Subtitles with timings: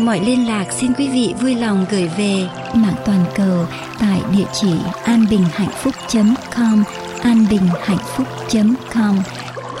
[0.00, 3.66] Mọi liên lạc xin quý vị vui lòng gửi về mạng toàn cầu
[4.00, 4.72] tại địa chỉ
[5.04, 6.84] anbinhhạnhphúc.com
[7.22, 9.18] anbinhhạnhphúc.com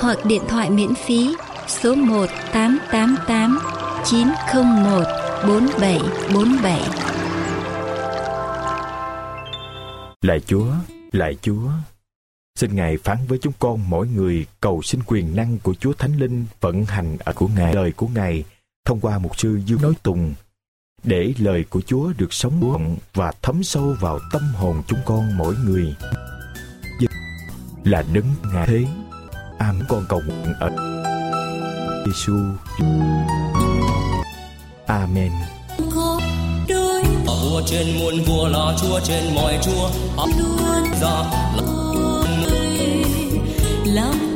[0.00, 1.34] hoặc điện thoại miễn phí
[1.68, 3.58] số 1 888
[4.04, 5.04] 901
[5.48, 6.80] 4747.
[10.22, 10.66] Lạy Chúa,
[11.12, 11.68] lạy Chúa,
[12.54, 16.16] xin Ngài phán với chúng con mỗi người cầu xin quyền năng của Chúa Thánh
[16.16, 18.44] Linh vận hành ở của Ngài, lời của Ngài
[18.86, 20.34] thông qua một sư Dương nói tùng
[21.04, 25.36] để lời của Chúa được sống động và thấm sâu vào tâm hồn chúng con
[25.36, 25.94] mỗi người.
[27.84, 28.84] Là đấng ngài thế.
[29.58, 30.70] Am con cầu nguyện ở
[32.06, 32.36] Giêsu.
[34.86, 35.32] Amen.
[37.26, 39.90] Vua trên muôn vua là Chúa trên mọi Chúa.
[40.38, 41.22] Luôn ra
[43.84, 44.35] làm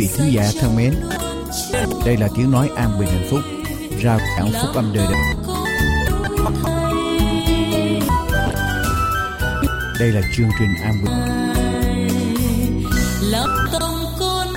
[0.00, 0.94] vị khán giả thân mến,
[2.04, 3.40] đây là tiếng nói an bình hạnh phúc,
[4.04, 5.20] rao giảng phúc âm đời đời.
[10.00, 11.12] Đây là chương trình an bình.
[13.30, 13.82] làm tâm
[14.20, 14.48] con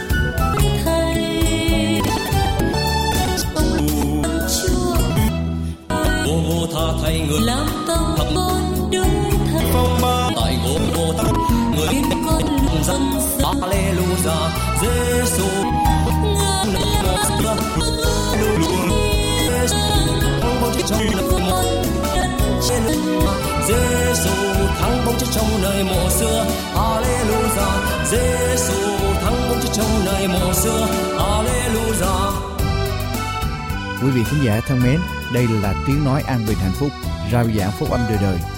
[0.86, 2.02] thay
[4.50, 4.96] chúa
[6.26, 6.68] Vua vô
[14.26, 14.52] Alleluia
[14.82, 15.46] Giêsu
[16.74, 17.28] ngài là
[20.42, 21.84] thắng bóng chết trong nơi mộ
[22.70, 22.84] trên
[23.68, 24.32] Giêsu
[24.80, 26.46] thắng bóng chết trong nơi mộ xưa.
[26.76, 27.66] Alleluia
[28.06, 30.88] Giêsu thắng bóng chết trong nơi mộ xưa.
[31.20, 32.44] Alleluia
[34.02, 35.00] Quý vị khán giả thân mến,
[35.34, 36.90] đây là tiếng nói an bình hạnh phúc,
[37.32, 38.53] rao giảng phúc âm đời đời.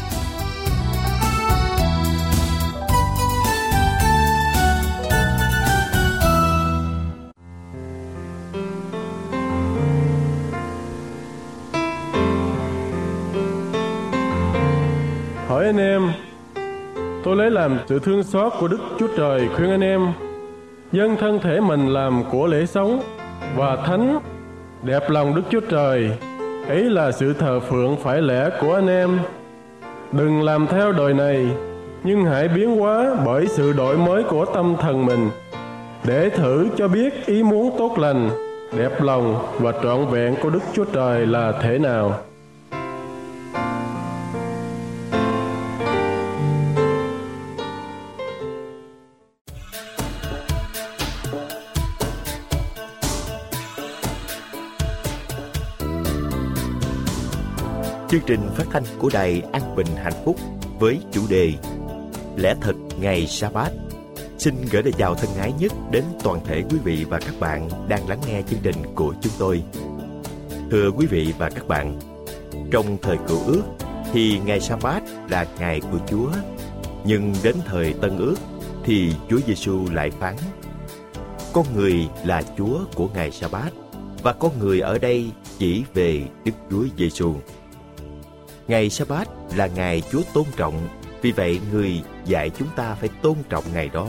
[17.46, 20.08] Lấy làm sự thương xót của Đức Chúa Trời khuyên anh em,
[20.92, 23.02] dâng thân thể mình làm của lễ sống
[23.56, 24.20] và thánh.
[24.84, 26.12] Đẹp lòng Đức Chúa Trời,
[26.68, 29.20] ấy là sự thờ phượng phải lẽ của anh em.
[30.12, 31.48] Đừng làm theo đời này,
[32.04, 35.30] nhưng hãy biến hóa bởi sự đổi mới của tâm thần mình,
[36.04, 38.30] để thử cho biết ý muốn tốt lành,
[38.78, 42.14] đẹp lòng và trọn vẹn của Đức Chúa Trời là thế nào.
[58.16, 60.36] Chương trình phát thanh của đài An Bình Hạnh Phúc
[60.80, 61.54] với chủ đề
[62.36, 63.70] Lẽ thật ngày sa bát
[64.38, 67.70] Xin gửi lời chào thân ái nhất đến toàn thể quý vị và các bạn
[67.88, 69.64] đang lắng nghe chương trình của chúng tôi.
[70.72, 72.00] Thưa quý vị và các bạn,
[72.72, 73.64] trong thời cựu ước
[74.14, 76.30] thì ngày sa bát là ngày của Chúa,
[77.06, 78.36] nhưng đến thời tân ước
[78.84, 80.36] thì Chúa Giêsu lại phán:
[81.54, 83.70] Con người là Chúa của ngày sa bát
[84.24, 87.36] và con người ở đây chỉ về Đức Chúa Giêsu.
[88.68, 90.88] Ngày Sa-bát là ngày Chúa tôn trọng,
[91.22, 94.08] vì vậy người dạy chúng ta phải tôn trọng ngày đó,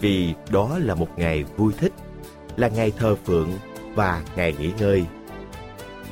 [0.00, 1.92] vì đó là một ngày vui thích,
[2.56, 3.50] là ngày thờ phượng
[3.94, 5.04] và ngày nghỉ ngơi.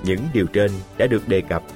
[0.02, 1.75] Những điều trên đã được đề cập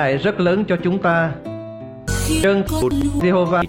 [0.00, 1.32] Ngài rất lớn cho chúng ta.
[2.42, 2.62] Chân
[3.20, 3.64] Jehovah.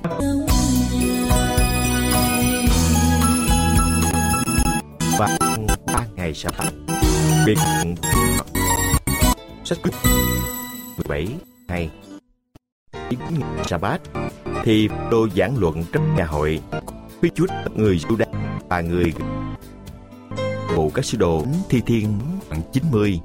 [5.20, 5.38] Và
[5.94, 6.66] ba ngày sau đó
[7.46, 7.58] biệt
[9.64, 9.92] sách quyết
[10.98, 11.28] 17
[11.68, 11.90] ngày.
[13.66, 14.02] Sa bát
[14.64, 16.60] thì đô giảng luận trong nhà hội,
[17.22, 17.46] quý chúa
[17.76, 18.26] người Juda
[18.70, 19.14] và người
[20.76, 22.20] bộ các sứ đồ thi thiên
[22.50, 23.20] khoảng 90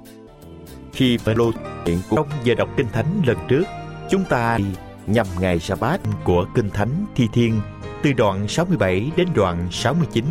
[0.97, 1.51] khi Phaolô
[1.87, 3.65] chuyện trong giờ đọc kinh thánh lần trước,
[4.11, 4.59] chúng ta
[5.07, 7.61] nhằm ngày sa bát của kinh thánh thi thiên,
[8.03, 10.25] từ đoạn 67 đến đoạn 69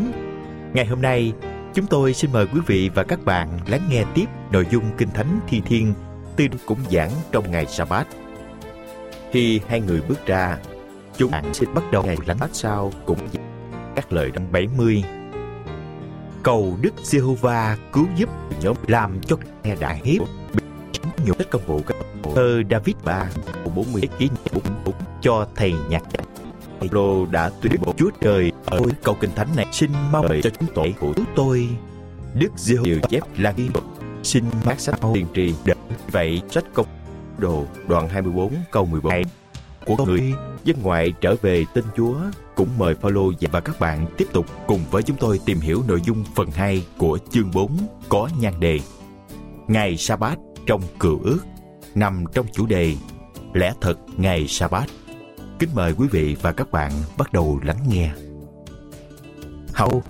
[0.73, 1.33] ngày hôm nay,
[1.73, 5.09] chúng tôi xin mời quý vị và các bạn lắng nghe tiếp nội dung kinh
[5.09, 5.93] thánh thi thiên
[6.35, 8.07] từ cũng giảng trong ngày sa bát
[9.31, 10.57] khi hai người bước ra,
[11.17, 13.19] chúng bạn sẽ bắt đầu ngày lánh bát sau cũng
[13.95, 15.03] các lời đoạn 70
[16.45, 18.29] cầu Đức Giê-hô-va cứu giúp
[18.61, 20.21] nhóm làm cho nghe đại hiếp.
[20.53, 20.63] Bị
[21.25, 21.97] nhiều tất công vụ các
[22.35, 23.29] thơ David ba
[23.75, 26.03] bốn mươi ký bốn bốn cho thầy nhạc
[26.79, 30.49] Phaolô đã tuyên bố Chúa trời ở cầu kinh thánh này xin mong đợi cho
[30.49, 31.67] chúng tôi của tôi.
[32.33, 33.69] Đức Giê-hô-va chép là ghi
[34.23, 35.77] xin mát sách tiên tri đợi
[36.11, 36.87] vậy sách công
[37.37, 39.13] đồ đoạn 24 câu 14
[39.85, 40.33] của người
[40.63, 42.15] dân ngoại trở về tên Chúa
[42.55, 46.01] cũng mời follow và các bạn tiếp tục cùng với chúng tôi tìm hiểu nội
[46.05, 47.77] dung phần 2 của chương 4
[48.09, 48.79] có nhan đề.
[49.67, 51.39] Ngày sa bát trong cựu ước,
[51.95, 52.95] nằm trong chủ đề
[53.53, 54.85] lẽ thật ngày sa bát
[55.59, 58.11] kính mời quý vị và các bạn bắt đầu lắng nghe.
[59.73, 60.03] Hậu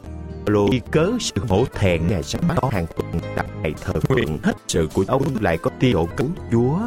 [0.45, 4.37] Phaolô cớ sự hổ thẹn ngày sa bát hàng tuần đặt ngày thờ nguyện.
[4.43, 6.79] Hết sự của ông lại có tiêu cứu Chúa.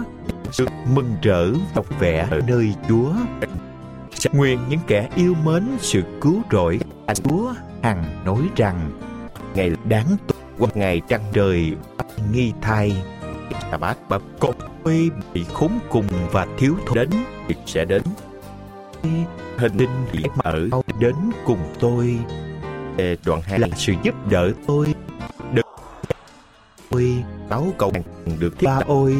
[0.53, 3.13] Sự mừng rỡ đọc vẻ ở nơi Chúa
[4.33, 6.81] nguyện những kẻ yêu mến sự cứu rỗi.
[7.25, 8.91] Chúa hằng nói rằng,
[9.55, 11.77] ngày đáng tốt qua ngày trăng trời
[12.33, 13.03] nghi thai.
[13.71, 17.11] Sa bát bập cột tôi bị khốn cùng và thiếu thốn đến,
[17.47, 18.03] việc sẽ đến.
[19.57, 20.69] Hình linh hiển ở
[21.01, 22.19] đến cùng tôi.
[22.97, 24.95] Về đoạn hai là sự giúp đỡ tôi.
[25.53, 25.67] Được
[26.91, 27.93] tôi báo cầu
[28.41, 29.17] được ba ôi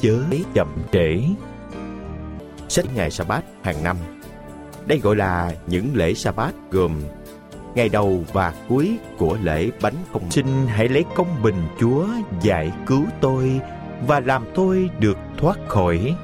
[0.00, 0.22] chớ
[0.54, 1.22] chậm trễ.
[2.68, 3.96] Sách ngày sa bát hàng năm
[4.86, 7.02] đây gọi là những lễ sa bát gồm
[7.74, 12.06] ngày đầu và cuối của lễ bánh không xin hãy lấy công bình chúa
[12.42, 13.60] giải cứu tôi
[14.06, 16.16] và làm tôi được thoát khỏi.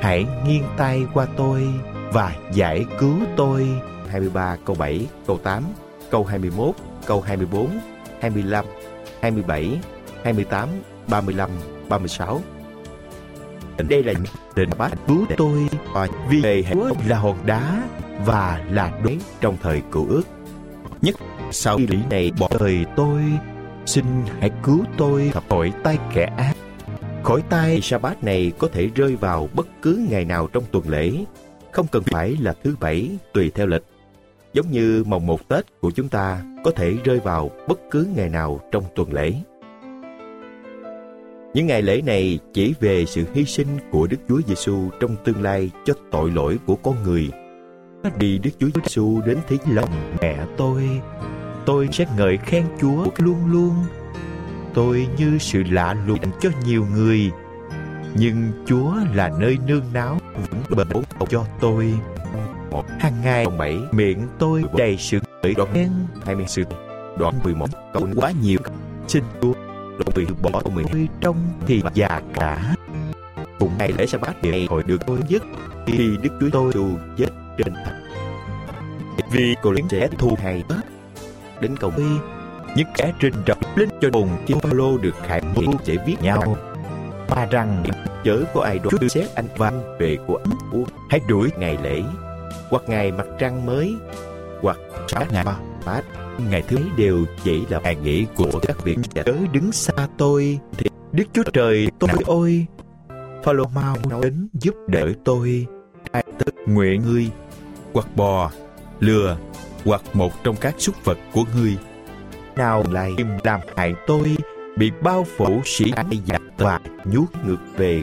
[0.00, 1.68] Hãy nghiêng tay qua tôi
[2.12, 3.68] và giải cứu tôi.
[4.08, 5.62] 23 câu 7 câu 8
[6.10, 6.74] câu 21
[7.06, 7.68] câu 24
[8.20, 8.64] 25
[9.20, 9.78] 27
[10.24, 10.68] 28
[11.08, 11.50] 35
[11.88, 12.40] 36
[13.88, 14.12] đây là
[14.54, 17.88] định bát cứu tôi coi vì về Chúa là hòn đá
[18.24, 20.22] và là đối trong thời cựu ước.
[21.02, 21.14] Nhất
[21.50, 23.22] sau lý này bỏ đời tôi,
[23.86, 24.04] xin
[24.40, 26.54] hãy cứu tôi khỏi tay kẻ ác.
[27.22, 30.88] Khỏi tay sa bát này có thể rơi vào bất cứ ngày nào trong tuần
[30.88, 31.12] lễ,
[31.72, 33.84] không cần phải là thứ bảy, tùy theo lịch.
[34.52, 38.28] Giống như mồng một tết của chúng ta có thể rơi vào bất cứ ngày
[38.28, 39.32] nào trong tuần lễ
[41.56, 45.42] những ngày lễ này chỉ về sự hy sinh của Đức Chúa Giêsu trong tương
[45.42, 47.30] lai cho tội lỗi của con người.
[48.18, 50.88] Đi Đức Chúa Giêsu đến thế lòng mẹ tôi,
[51.66, 53.74] tôi sẽ ngợi khen Chúa luôn luôn.
[54.74, 57.30] Tôi như sự lạ lùng cho nhiều người,
[58.16, 58.36] nhưng
[58.66, 60.18] Chúa là nơi nương náu
[60.50, 61.94] vững bền cho tôi.
[63.00, 65.90] Hàng ngày bảy miệng tôi đầy sự ngợi đoạn khen
[66.24, 66.62] hai mươi sự
[67.18, 68.58] đoạn mười một câu quá nhiều
[69.08, 69.52] xin Chúa
[70.14, 71.36] bị bỏ mình trong
[71.66, 72.74] thì già cả.
[73.58, 75.42] Cùng ngày lễ sa bát này hồi được tôi dứt
[75.86, 78.06] khi đức chúa tôi dù chết trên thạch
[79.30, 80.64] vì cô liên sẽ thu hay
[81.60, 82.04] đến cầu thi
[82.76, 86.56] những kẻ trình trọc lên cho bồn thiên lô được khải nghĩa sẽ viết nhau.
[87.28, 87.84] mà rằng
[88.24, 92.02] chớ có ai đoán xét anh văn về của ấm của hãy đuổi ngày lễ
[92.70, 93.94] hoặc ngày mặt trăng mới
[94.62, 94.76] hoặc
[95.08, 95.44] các ngày.
[95.44, 96.02] Ba bát
[96.50, 100.58] ngày thứ đều chỉ là ngày nghỉ của các việc chớ đứng xa tôi.
[100.78, 102.66] Thì đức chúa trời tôi ôi
[103.44, 105.66] Phaolô mau đến giúp đỡ tôi.
[106.12, 107.30] Ai tức nguyện ngươi
[107.92, 108.50] hoặc bò
[109.00, 109.36] lừa
[109.84, 111.76] hoặc một trong các súc vật của ngươi.
[112.56, 113.14] Nào lại
[113.44, 114.36] làm hại tôi
[114.76, 118.02] bị bao phủ sĩ ai giặc và nhuốc ngược về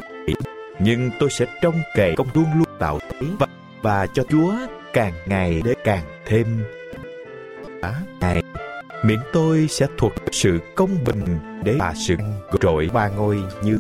[0.80, 3.48] nhưng tôi sẽ trông cậy công luôn luôn tạo thế và,
[3.82, 4.54] và cho Chúa
[4.94, 6.64] càng ngày để càng thêm
[8.20, 8.44] ngày
[9.04, 11.26] miệng tôi sẽ thuộc sự công bình
[11.64, 12.16] để bà sự
[12.62, 13.78] trội ba ngôi như.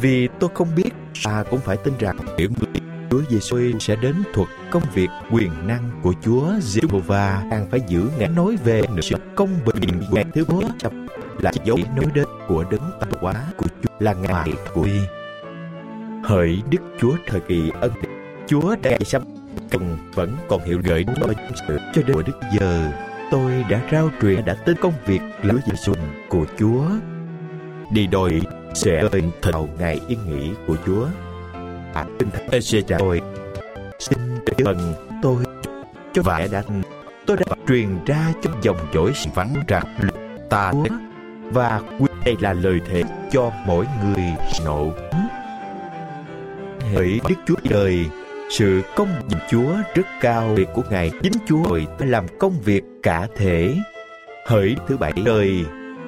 [0.00, 0.90] Vì tôi không biết
[1.24, 5.66] ta cũng phải tin rằng những người Chúa Giêsu sẽ đến thuộc công việc quyền
[5.66, 10.44] năng của Chúa Giê-hô-va đang phải giữ ngã nói về sự công bình ngày thứ
[10.44, 10.64] bốn
[11.38, 15.00] là dấu nói đến của đấng tạo hóa của Chúa là ngày của y
[16.24, 17.92] hỡi Đức Chúa thời kỳ ân
[18.46, 19.22] Chúa đã sắp
[19.70, 21.26] cần vẫn còn hiệu gợi cho
[21.68, 22.90] sự cho đến Đức giờ
[23.30, 25.96] tôi đã rao truyền đã tin công việc lửa dị xuân
[26.28, 26.84] của Chúa.
[27.92, 28.40] Đi đôi
[28.74, 31.06] sẽ lên thật đầu ngày yên nghỉ của Chúa.
[31.94, 33.20] À, tinh thần sẽ trả tôi
[33.98, 34.18] xin
[34.64, 35.44] thần tôi
[36.12, 36.62] cho vẻ đã
[37.26, 39.84] tôi đã truyền ra cho dòng dõi vắng rằng
[40.50, 40.72] ta
[41.52, 44.24] và quyết đây là lời thề cho mỗi người
[44.64, 44.92] nộ
[46.94, 48.06] hỡi đức chúa đời
[48.50, 50.54] sự công nhận chúa rất cao.
[50.54, 53.74] Việc của ngài chính chúa rồi làm công việc cả thể.
[54.46, 55.64] Hỡi thứ bảy đời,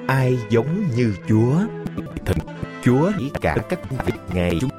[0.07, 1.53] ai giống như chúa?
[2.25, 2.37] Thần
[2.83, 4.69] chúa chỉ cả các việc ngài chúng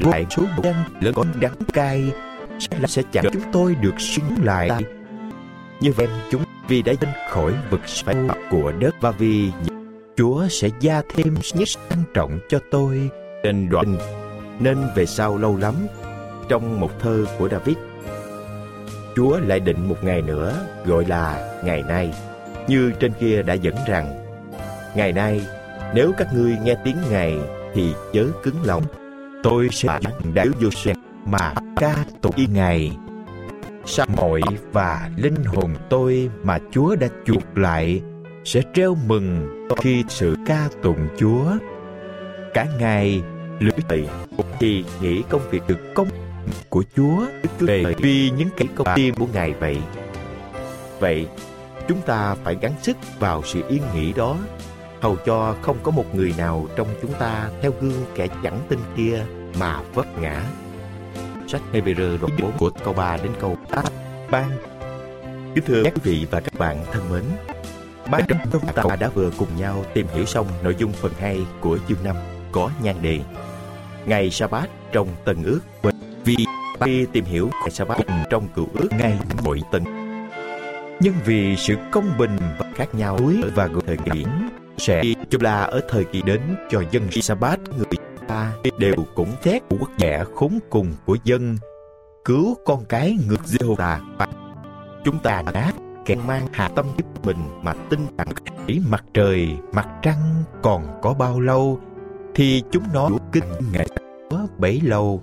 [0.00, 2.12] lại số đen lớn con đắng cay,
[2.58, 4.70] sẽ là sẽ chẳng chúng tôi được sinh lại.
[5.80, 8.16] Như vậy chúng vì đã lên khỏi vực sâu
[8.50, 9.50] của đất và vì
[10.16, 13.10] Chúa sẽ gia thêm nhất quan trọng cho tôi.
[13.44, 13.96] Trên đoạn,
[14.60, 15.74] nên về sau lâu lắm
[16.48, 17.76] trong một thơ của David.
[19.16, 22.14] Chúa lại định một ngày nữa gọi là ngày nay,
[22.68, 24.14] như trên kia đã dẫn rằng,
[24.96, 25.46] ngày nay,
[25.94, 27.38] nếu các ngươi nghe tiếng ngài
[27.74, 28.82] thì chớ cứng lòng.
[29.42, 29.98] Tôi sẽ
[30.34, 32.96] đã vô sen mà ca tụng y ngài
[33.86, 34.40] sa mội
[34.72, 38.02] và linh hồn tôi mà Chúa đã chuộc lại
[38.44, 41.44] sẽ treo mừng khi sự ca tụng Chúa.
[42.54, 43.22] Cả ngày
[43.60, 44.04] lưỡi tỳ
[44.60, 46.08] thì nghĩ công việc được công
[46.68, 47.26] của Chúa
[47.58, 49.78] về vì những cái công tiên của Ngài vậy.
[51.00, 51.26] Vậy,
[51.88, 54.36] chúng ta phải gắng sức vào sự yên nghỉ đó,
[55.00, 58.78] hầu cho không có một người nào trong chúng ta theo gương kẻ chẳng tin
[58.96, 59.24] kia
[59.58, 60.42] mà vấp ngã.
[61.48, 63.84] Sách Hebrew đoạn 4 của câu 3 đến câu 8
[64.30, 64.50] ban.
[65.54, 67.22] Kính thưa các quý vị và các bạn thân mến,
[68.10, 71.40] ban trong chúng ta đã vừa cùng nhau tìm hiểu xong nội dung phần 2
[71.60, 72.16] của chương 5
[72.52, 73.20] có nhan đề
[74.06, 75.60] Ngày Sa-bát trong tầng Ước
[76.28, 76.46] vì
[76.80, 77.98] khi tìm hiểu tại Sa-bát
[78.30, 79.84] trong Cựu Ước ngay mỗi tân
[81.00, 83.18] nhưng vì sự công bình và khác nhau
[83.54, 84.24] và thời kỳ,
[84.78, 87.86] sẽ chung là ở thời kỳ đến cho dân Sa-bát người
[88.28, 91.56] ta đều cũng thét của quốc gia khốn cùng của dân,
[92.24, 94.00] cứu con cái ngược giê ta
[95.04, 95.72] chúng ta đã
[96.04, 98.28] kẻ mang hạ tâm giúp mình mà tin rằng
[98.66, 101.80] ý mặt trời, mặt trăng còn có bao lâu,
[102.34, 103.86] thì chúng nó kinh ngày
[104.58, 105.22] bấy lâu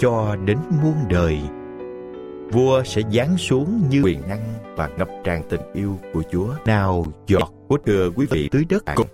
[0.00, 1.38] cho đến muôn đời.
[2.52, 6.54] Vua sẽ giáng xuống như quyền năng và ngập tràn tình yêu của chúa.
[6.64, 9.06] Nào, giọt của thừa quý vị tưới đất cùng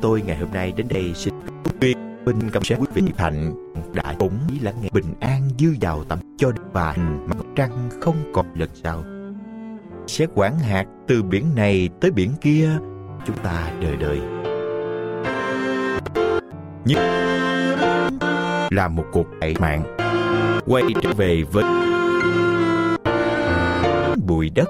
[0.00, 1.34] tôi ngày hôm nay đến đây xin
[1.80, 3.54] tuyên bình cảm sẽ quý vị hạnh
[3.94, 6.94] đã cũng là ngày bình an dư giàu tầm cho và
[7.26, 9.04] mặt trăng không còn lần sau.
[10.06, 12.70] Sẽ quản hạt từ biển này tới biển kia,
[13.26, 14.20] chúng ta đời đời.
[16.84, 17.27] Nhưng
[18.70, 19.96] là một cuộc đại mạng.
[20.66, 21.64] Quay trở về với
[24.26, 24.68] bụi đất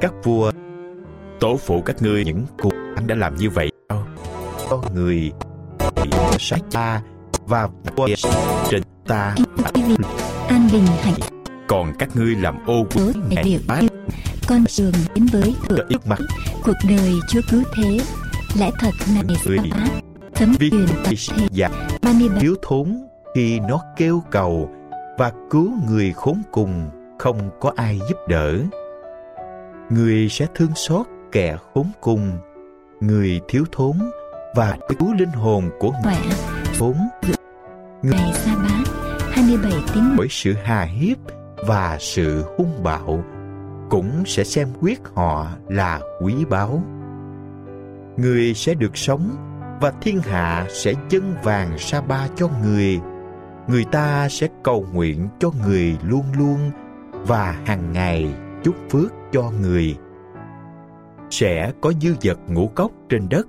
[0.00, 0.52] các vua
[1.40, 3.70] tổ phụ các ngươi những cuộc ăn đã làm như vậy.
[4.68, 5.32] Con người
[6.02, 7.02] bị sát cha
[7.46, 8.08] và vua
[8.70, 9.34] trên ta.
[10.48, 11.14] An bình hạnh
[11.68, 13.80] còn các ngươi làm ô của ngày bát.
[14.48, 16.18] con đường đến với cửa ít mặt.
[16.64, 18.00] Cuộc đời Chúa cứu thế.
[18.58, 19.58] Lẽ thật này người
[20.34, 21.68] thấm truyền tập thể dạ
[22.02, 24.70] 37 thiếu thốn khi nó kêu cầu
[25.18, 28.54] và cứu người khốn cùng không có ai giúp đỡ.
[29.90, 32.38] Người sẽ thương xót kẻ khốn cùng
[33.00, 33.92] người thiếu thốn
[34.54, 36.36] và cứu linh hồn của người khỏe.
[36.78, 36.96] khốn.
[38.02, 38.84] Người sa bát
[39.30, 41.18] 27 tín bởi sự hà hiếp
[41.66, 43.24] và sự hung bạo
[43.90, 46.82] cũng sẽ xem quyết họ là quý báu.
[48.16, 49.30] Người sẽ được sống
[49.80, 53.00] và thiên hạ sẽ dâng vàng sa ba cho người
[53.68, 56.70] người ta sẽ cầu nguyện cho người luôn luôn
[57.12, 59.96] và hàng ngày chúc phước cho người.
[61.30, 63.46] Sẽ có dư vật ngũ cốc trên đất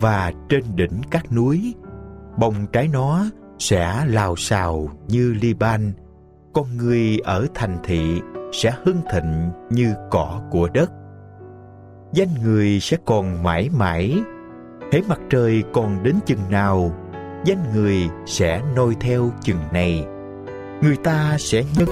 [0.00, 1.74] và trên đỉnh các núi.
[2.36, 3.24] Bông trái nó
[3.58, 5.92] sẽ lào xào như Liban.
[6.52, 8.20] Con người ở thành thị
[8.52, 10.92] sẽ hưng thịnh như cỏ của đất.
[12.12, 14.22] Danh người sẽ còn mãi mãi.
[14.92, 16.90] Hễ mặt trời còn đến chừng nào
[17.44, 20.06] danh người sẽ nôi theo chừng này.
[20.82, 21.88] Người ta sẽ nhân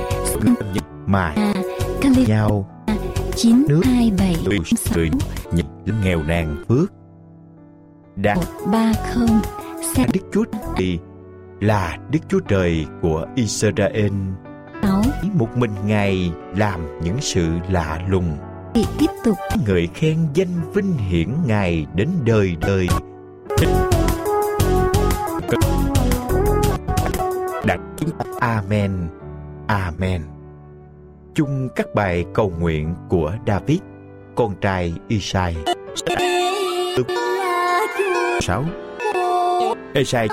[1.06, 1.34] mà
[2.00, 2.68] Cali nhau
[3.36, 4.58] 927 người
[4.94, 5.10] người
[5.52, 5.66] nhìn
[6.04, 6.92] nghèo nàn phước.
[8.16, 8.36] Đã
[8.72, 9.28] 30
[9.94, 10.44] xe Đức Chúa
[10.76, 10.98] Trời
[11.60, 14.12] là Đức Chúa Trời của Israel.
[14.82, 15.02] 6
[15.34, 18.36] một mình Ngài làm những sự lạ lùng.
[18.74, 19.36] Bị tiếp tục.
[19.66, 22.88] Ngợi khen danh vinh hiển Ngài đến đời đời
[27.64, 29.08] đặt chúng ta Amen,
[29.66, 30.22] Amen.
[31.34, 33.78] Chung các bài cầu nguyện của David,
[34.34, 35.56] con trai Isai.
[38.40, 38.64] 6
[39.94, 40.28] Esai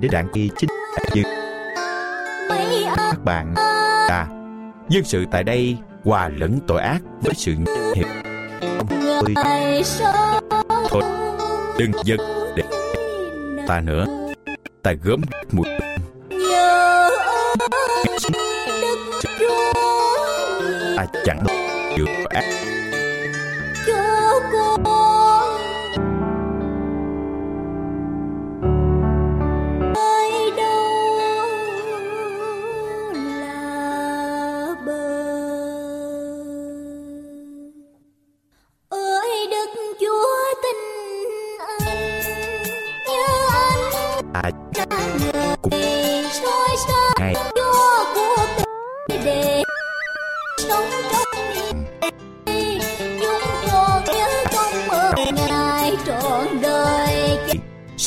[0.00, 0.70] đến đoạn kỳ chính
[1.14, 1.22] như
[2.96, 3.54] các bạn
[4.08, 4.26] ta.
[4.88, 7.54] Dân sự tại đây hòa lẫn tội ác với sự
[7.94, 8.06] hiệp
[10.90, 11.02] thôi
[11.78, 12.20] đừng giật
[12.56, 12.62] để
[13.66, 14.06] ta nữa.
[14.82, 15.20] Ta gớm
[15.52, 15.66] mùi
[20.98, 21.44] à chẳng
[21.96, 22.77] được ác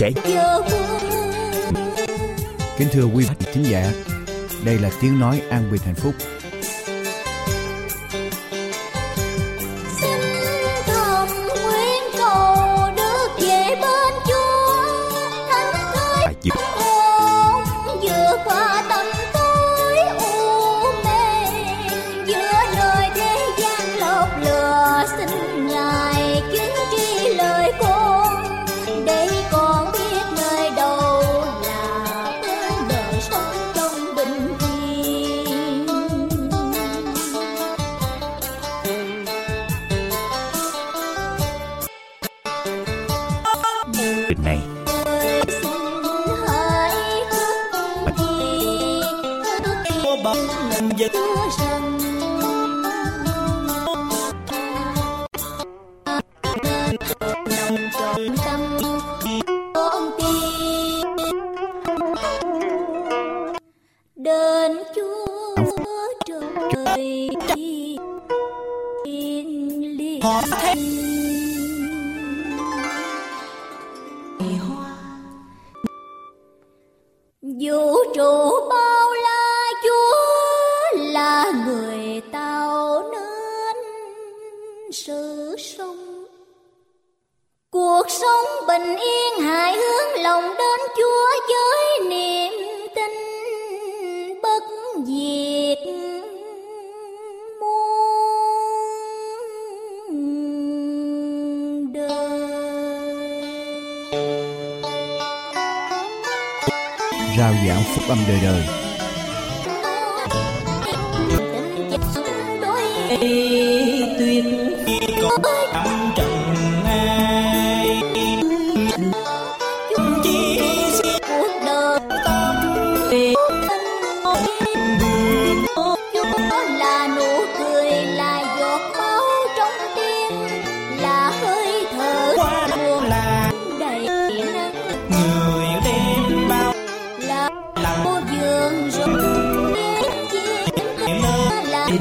[0.01, 0.11] sẽ.
[2.77, 3.91] Kính thưa quý vị khán giả,
[4.65, 6.13] đây là tiếng nói an bình hạnh phúc.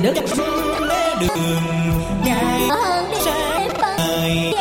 [0.03, 0.89] đất phương
[1.21, 1.63] đường.
[2.25, 4.53] Dài sáng trời.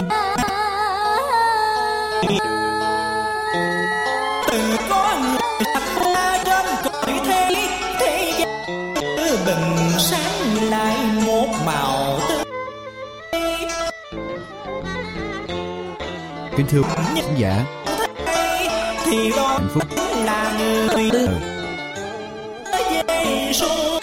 [4.51, 5.39] từ có người
[5.73, 7.67] thật qua trong cõi thế
[7.99, 12.19] thế gian bình sáng lại một màu
[16.57, 17.65] kính thưa quý khán giả
[19.11, 19.83] hạnh phúc
[20.25, 21.13] là người ờ.
[21.13, 21.27] tư
[22.89, 23.98] Giê-xu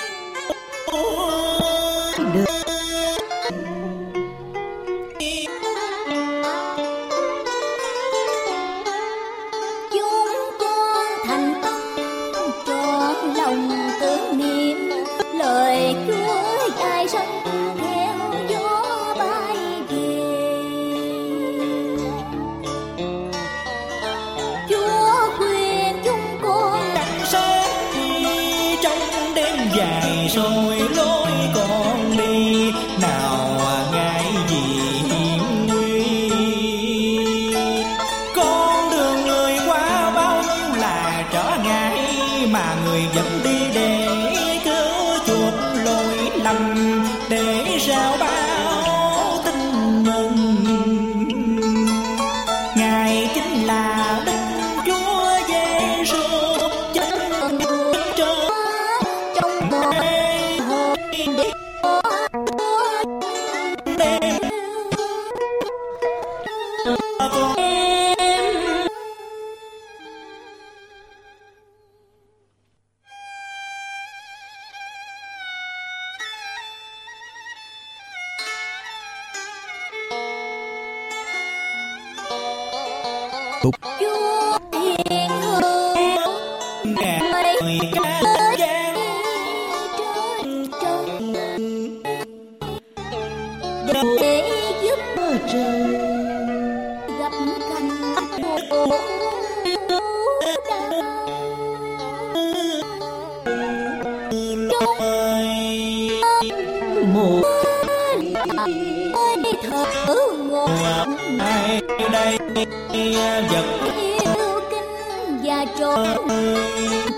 [113.51, 113.65] vật
[114.01, 116.29] yêu kinh và trọn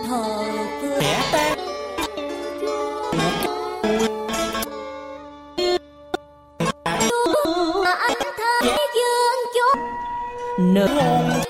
[0.09, 0.25] thờ
[0.83, 1.59] kẻ khẽ tan
[10.75, 11.48] mà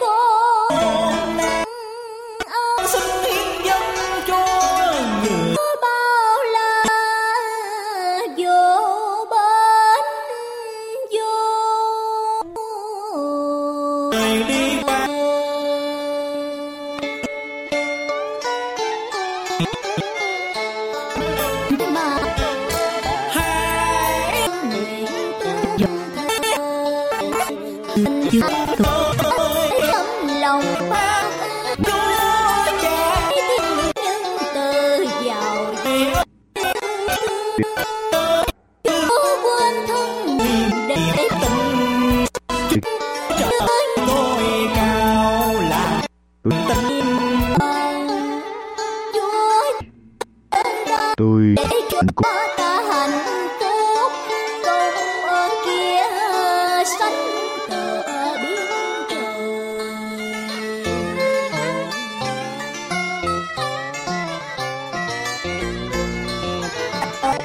[51.19, 51.55] biển
[51.91, 52.03] trời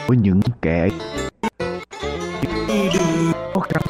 [0.07, 0.89] với những kẻ
[3.53, 3.83] khó khăn.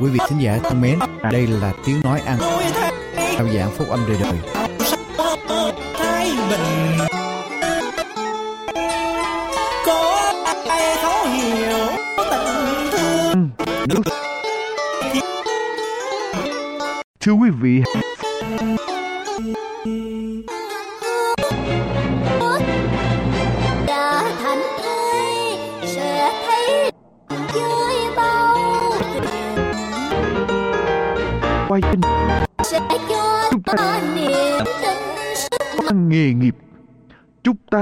[0.00, 0.98] Quý vị thính giả thân mến,
[1.32, 2.38] đây là tiếng nói an
[3.16, 4.63] theo dạng phúc âm đời đời.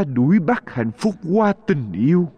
[0.05, 2.29] Đuổi bắt hạnh phúc qua tình yêu.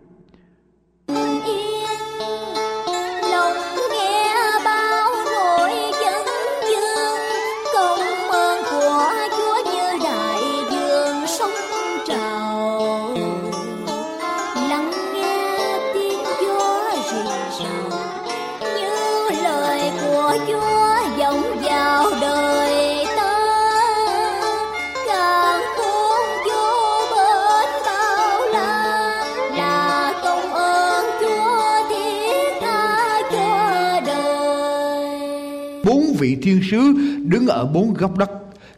[36.45, 38.31] Thiên sứ đứng ở bốn góc đất,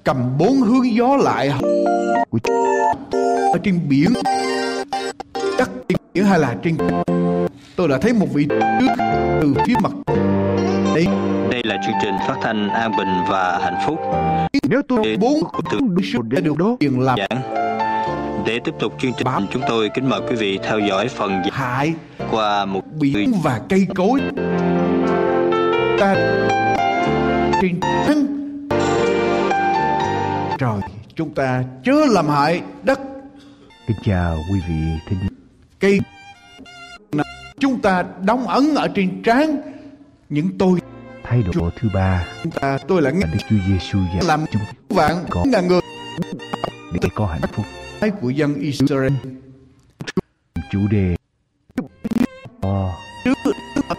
[0.05, 1.53] cầm bốn hướng gió lại.
[3.53, 4.09] Ở trên biển,
[5.59, 6.77] đất trên biển hay là trên
[7.77, 9.05] tôi đã thấy một vị trước
[9.43, 9.93] từ phía mặt.
[10.95, 11.07] Đây.
[11.51, 13.99] Đây là chương trình phát thanh an bình và hạnh phúc.
[14.69, 15.35] Nếu tôi bốn
[15.71, 15.79] từ
[16.13, 17.19] số để được đó tiền làm.
[17.19, 17.43] giảng.
[18.47, 21.95] Để tiếp tục chương trình, chúng tôi kính mời quý vị theo dõi phần hại.
[22.31, 24.21] qua một biển và cây cối.
[26.01, 26.15] Ta
[27.63, 28.37] trên thân
[30.59, 30.81] rồi
[31.15, 33.01] chúng ta chớ làm hại đất.
[33.87, 34.75] Kính chào quý vị
[35.09, 35.19] thính
[35.81, 36.01] cây
[37.59, 39.61] chúng ta đóng ấn ở trên trán
[40.29, 40.81] những tôi.
[41.23, 42.27] Thái độ thứ ba.
[42.43, 45.81] Chúng ta tôi là nghe Đức Chúa Giêsu dạy làm chúng vạn có ngàn người
[46.93, 47.67] để có hạnh phúc.
[48.01, 49.13] Ái của dân Israel.
[50.71, 51.17] Chủ đề.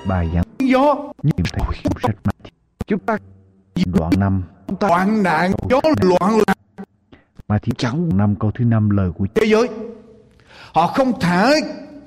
[0.07, 0.43] Bài giảng.
[0.59, 0.95] gió.
[1.23, 2.15] Nhìn thấy sách
[2.87, 3.17] chúng ta
[3.85, 6.57] đoạn 5 chúng ta hoạn nạn gió loạn lạc.
[7.47, 9.69] Matthew chẳng năm câu thứ năm lời của thế giới.
[10.73, 11.51] Họ không thả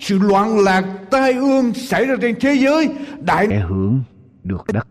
[0.00, 2.88] sự loạn lạc tai ương xảy ra trên thế giới.
[3.20, 4.02] Đại kẻ hưởng
[4.44, 4.88] được đất.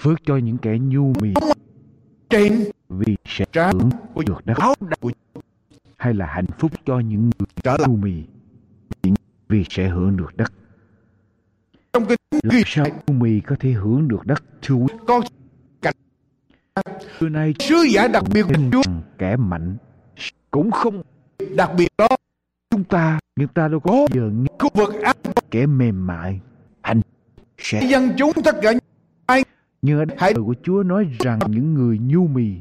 [0.00, 1.34] Phước cho những kẻ nhu mì.
[2.30, 2.64] Trên.
[2.88, 4.58] Vì sẽ hưởng của được đất.
[5.96, 8.22] hay là hạnh phúc cho những người trở nhu mì.
[9.48, 10.52] Vì sẽ hưởng được đất.
[11.92, 14.42] Trong kinh làm sao mì có thể hưởng được đất?
[14.62, 15.22] Thưa con
[17.20, 18.82] xưa nay sứ giả đặc biệt của Chúa.
[19.18, 19.76] kẻ mạnh.
[20.50, 21.02] Cũng không
[21.56, 22.08] đặc biệt đó.
[22.70, 24.48] Chúng ta nhưng ta đâu có giờ nghe.
[24.58, 25.12] khu vực Á
[25.50, 26.40] kẻ mềm mại.
[26.82, 27.00] Hành
[27.58, 28.72] sẽ dân chúng tất cả
[29.26, 29.44] ai
[29.82, 32.54] nhưng ở hãy lời của Chúa nói rằng những người nhu mì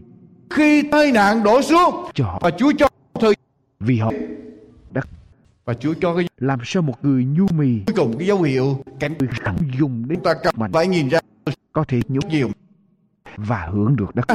[0.50, 3.34] khi tai nạn đổ xuống cho họ và Chúa cho thời
[3.80, 4.12] vì họ
[5.66, 8.84] và Chúa cho cái làm sao một người nhu mì cuối cùng cái dấu hiệu
[9.00, 9.16] cảnh
[9.80, 11.20] dùng đến ta mạnh phải nhìn ra
[11.74, 12.50] có thể nhúc nhiều
[13.38, 14.28] và hưởng được đất.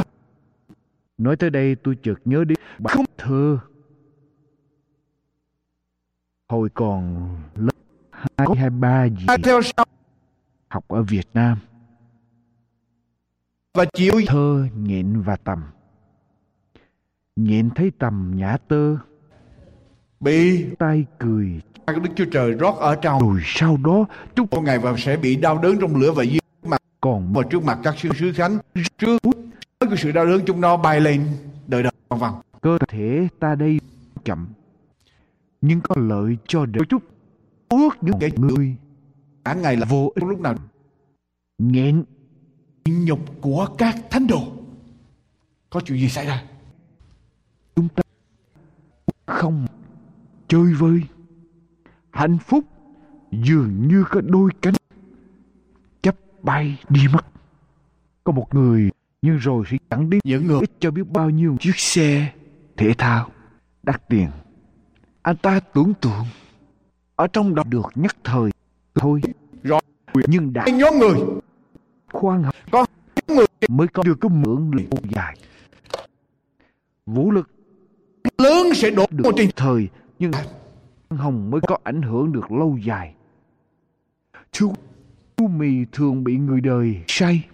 [1.19, 3.59] Nói tới đây tôi chợt nhớ đến không thơ.
[6.49, 7.73] Hồi còn lớp
[8.11, 9.27] hai hai ba gì
[10.69, 11.59] học ở Việt Nam.
[13.75, 15.63] Và chịu thơ nhện và tầm.
[17.37, 18.97] Nhện thấy tầm nhã tơ.
[20.21, 21.61] Bị tay cười.
[21.87, 23.21] Đức Chúa Trời rót ở trong.
[23.21, 26.41] Rồi sau đó chúng một ngày và sẽ bị đau đớn trong lửa và dưới
[27.03, 28.59] còn và trước mặt các sứ sứ khánh
[28.99, 29.19] trước
[29.81, 31.27] cái sự đau đớn chúng nó bay lên
[31.67, 32.41] đời đời vòng vòng.
[32.61, 33.81] Cơ thể ta đây
[34.25, 34.47] chậm
[35.61, 37.03] nhưng có lợi cho đời chút
[37.69, 38.77] ước những kẻ người
[39.45, 40.55] cả ngày là vô ích lúc nào.
[41.59, 42.05] Nghẹn.
[42.85, 44.53] Nhục của các thánh đồ.
[45.71, 46.45] Có chuyện gì xảy ra?
[47.77, 48.03] Chúng ta
[49.27, 49.67] không
[50.49, 51.01] chơi vơi.
[52.11, 52.65] Hạnh phúc
[53.31, 54.75] dường như có đôi cánh
[56.43, 57.25] bay đi mất.
[58.25, 58.91] Có một người
[59.23, 62.33] nhưng rồi sẽ chẳng đi những người ít cho biết bao nhiêu chiếc xe
[62.77, 63.31] thể thao
[63.83, 64.31] đắt tiền.
[65.23, 66.25] Anh ta tưởng tượng
[67.17, 68.51] ở trong đó được nhất thời
[68.95, 69.21] thôi.
[69.63, 69.81] Rồi.
[70.15, 71.21] nhưng đã nhóm người.
[72.13, 72.87] khoan học có
[73.29, 73.47] người.
[73.69, 75.37] Mới có được cái mượn lâu dài
[77.07, 77.51] vũ lực
[78.39, 80.33] lớn sẽ đổ được một trên thời nhưng
[81.11, 83.15] hồng mới có ảnh hưởng được lâu dài.
[84.61, 84.69] Quý-
[85.43, 87.45] nhu mì thường bị người đời say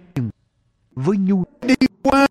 [0.94, 2.26] với nhu đi qua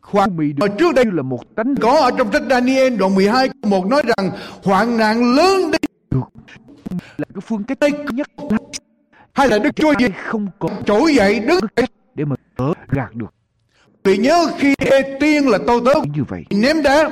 [0.00, 3.48] khoan mì được trước đây là một tánh có ở trong sách Daniel đoạn 12
[3.48, 4.30] câu một nói rằng
[4.64, 5.80] hoạn nạn lớn đến
[7.18, 7.78] là cái phương cách
[8.12, 8.28] nhất.
[9.32, 13.14] Hay là Đức Chúa gì không có trỗi dậy đứng cách để mà đỡ gạt
[13.14, 13.34] được.
[14.04, 16.44] Vì nhớ khi Ê tiên là tôi tớ như vậy.
[16.50, 17.10] ném đá.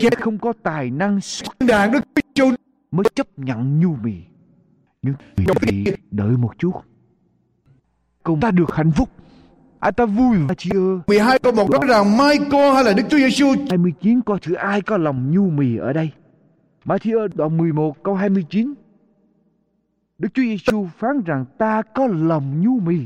[0.00, 1.18] Chết không có tài năng
[1.60, 2.00] đàn Đức
[2.34, 2.50] Chúa
[2.90, 4.14] mới chấp nhận nhu mì
[5.06, 6.72] nhưng quý vị đợi một chút.
[8.22, 9.08] Cùng ta được hạnh phúc.
[9.80, 13.02] À ta vui và chị ơi 12 câu 1 nói rằng Michael hay là Đức
[13.10, 16.10] Chúa Giêsu 29 coi thử ai có lòng nhu mì ở đây?
[16.84, 18.74] Matthew đoạn 11 câu 29
[20.18, 22.98] Đức Chúa Giêsu phán rằng ta có lòng nhu mì.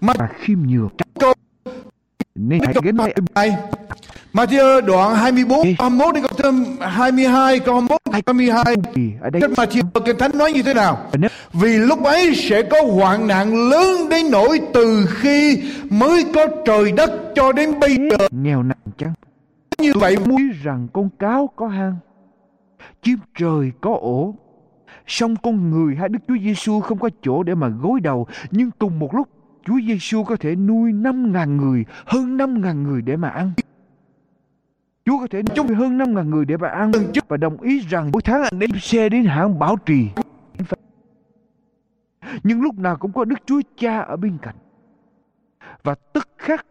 [0.00, 0.88] Mà- khiêm nhường.
[1.20, 1.32] Câu
[2.34, 3.56] nên hãy tay em 2
[4.32, 5.74] Matthew đoạn 24 Ê.
[5.78, 9.42] 21 đến câu thơm 22 câu 21 22 mì ở đây.
[9.42, 11.10] Matthew Kinh Thánh nói như thế nào?
[11.52, 16.92] Vì lúc ấy sẽ có hoạn nạn lớn đến nỗi từ khi mới có trời
[16.92, 18.28] đất cho đến bây giờ.
[18.30, 19.12] nghèo nàn chăng?
[19.78, 21.96] Như vậy muốn rằng con cáo có hang
[23.02, 24.34] chim trời có ổ.
[25.06, 28.70] Song con người hay Đức Chúa Giêsu không có chỗ để mà gối đầu nhưng
[28.78, 29.28] cùng một lúc
[29.64, 33.52] Chúa Giêsu có thể nuôi năm ngàn người hơn năm ngàn người để mà ăn.
[35.04, 36.92] Chúa có thể nuôi hơn năm ngàn người để mà ăn.
[37.28, 40.08] Và đồng ý rằng mỗi tháng anh đem xe đến hãng bảo trì.
[42.42, 44.56] Nhưng lúc nào cũng có Đức Chúa Cha ở bên cạnh.
[45.82, 46.66] Và tức khắc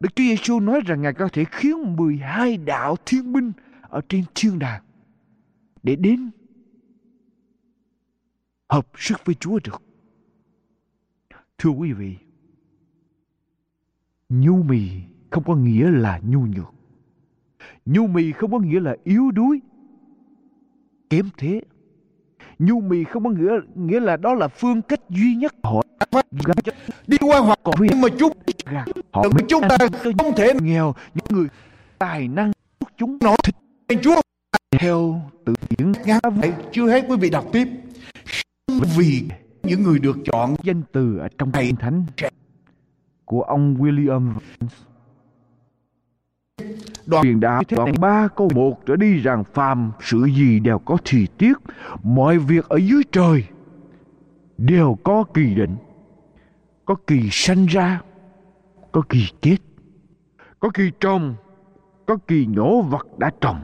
[0.00, 4.24] Đức Chúa Giêsu nói rằng Ngài có thể khiến 12 đạo thiên binh ở trên
[4.34, 4.82] thiên đàng
[5.82, 6.30] để đến
[8.68, 9.82] hợp sức với Chúa được.
[11.62, 12.16] Thưa quý vị,
[14.28, 14.88] nhu mì
[15.30, 16.74] không có nghĩa là nhu nhược.
[17.86, 19.60] Nhu mì không có nghĩa là yếu đuối,
[21.10, 21.60] kém thế.
[22.58, 25.54] Nhu mì không có nghĩa nghĩa là đó là phương cách duy nhất.
[25.62, 25.82] Họ
[27.06, 28.32] đi qua hoặc còn nhưng mà chúng
[29.12, 31.48] họ chúng ta không thể nghèo những người
[31.98, 32.52] tài năng
[32.96, 33.18] chúng.
[33.20, 34.20] Nói thịt Chúa.
[34.70, 37.68] Theo tự điển ngã vậy chưa hết quý vị đọc tiếp.
[38.96, 39.28] Vì
[39.62, 42.04] những người được chọn danh từ ở trong kinh thánh
[43.24, 44.32] của ông William
[47.06, 50.96] Đoạn- truyền đạo đoạn 3 câu 1 trở đi rằng phàm sự gì đều có
[51.04, 51.52] thì tiết
[52.02, 53.44] mọi việc ở dưới trời
[54.58, 55.76] đều có kỳ định
[56.84, 58.00] có kỳ sanh ra
[58.92, 59.56] có kỳ chết
[60.60, 61.34] có kỳ trồng
[62.06, 63.60] có kỳ nhổ vật đã trồng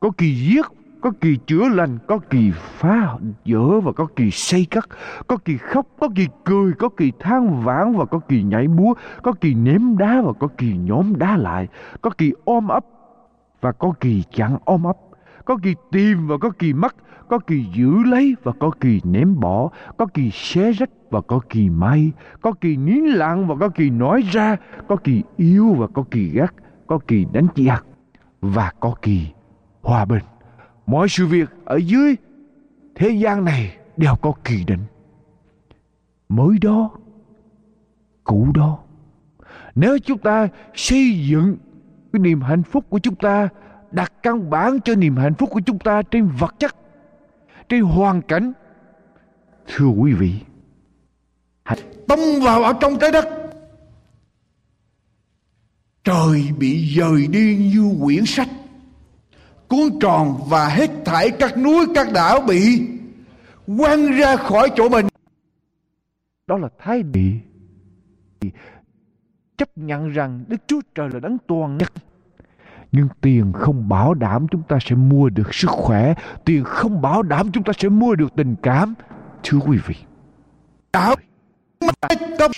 [0.00, 0.66] có kỳ giết
[1.00, 4.88] có kỳ chữa lành có kỳ phá vỡ và có kỳ xây cất
[5.26, 8.94] có kỳ khóc có kỳ cười có kỳ than vãn và có kỳ nhảy múa
[9.22, 11.68] có kỳ ném đá và có kỳ nhóm đá lại
[12.00, 12.84] có kỳ ôm ấp
[13.60, 14.96] và có kỳ chẳng ôm ấp
[15.44, 16.96] có kỳ tìm và có kỳ mất
[17.28, 21.40] có kỳ giữ lấy và có kỳ ném bỏ có kỳ xé rách và có
[21.48, 24.56] kỳ may có kỳ nín lặng và có kỳ nói ra
[24.88, 26.54] có kỳ yêu và có kỳ gắt
[26.86, 27.80] có kỳ đánh chặt
[28.40, 29.26] và có kỳ
[29.82, 30.22] hòa bình
[30.88, 32.16] mọi sự việc ở dưới
[32.94, 34.84] thế gian này đều có kỳ định.
[36.28, 36.90] Mới đó,
[38.24, 38.78] cũ đó,
[39.74, 41.56] nếu chúng ta xây dựng
[42.12, 43.48] cái niềm hạnh phúc của chúng ta,
[43.90, 46.76] đặt căn bản cho niềm hạnh phúc của chúng ta trên vật chất,
[47.68, 48.52] trên hoàn cảnh,
[49.66, 50.32] thưa quý vị,
[51.64, 53.28] hãy tông vào ở trong trái đất.
[56.04, 58.48] Trời bị dời đi như quyển sách
[59.68, 62.88] cuốn tròn và hết thảy các núi các đảo bị
[63.78, 65.06] quăng ra khỏi chỗ mình
[66.46, 67.20] đó là thái độ
[69.58, 71.92] chấp nhận rằng Đức Chúa Trời là đấng toàn nhất.
[72.92, 77.22] Nhưng tiền không bảo đảm chúng ta sẽ mua được sức khỏe, tiền không bảo
[77.22, 78.94] đảm chúng ta sẽ mua được tình cảm.
[79.42, 79.94] Thưa quý vị,
[80.92, 81.14] đạo
[82.38, 82.50] tâm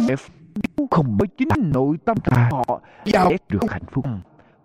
[0.91, 2.17] không bởi chính nội tâm
[2.51, 4.07] họ giàu được hạnh phúc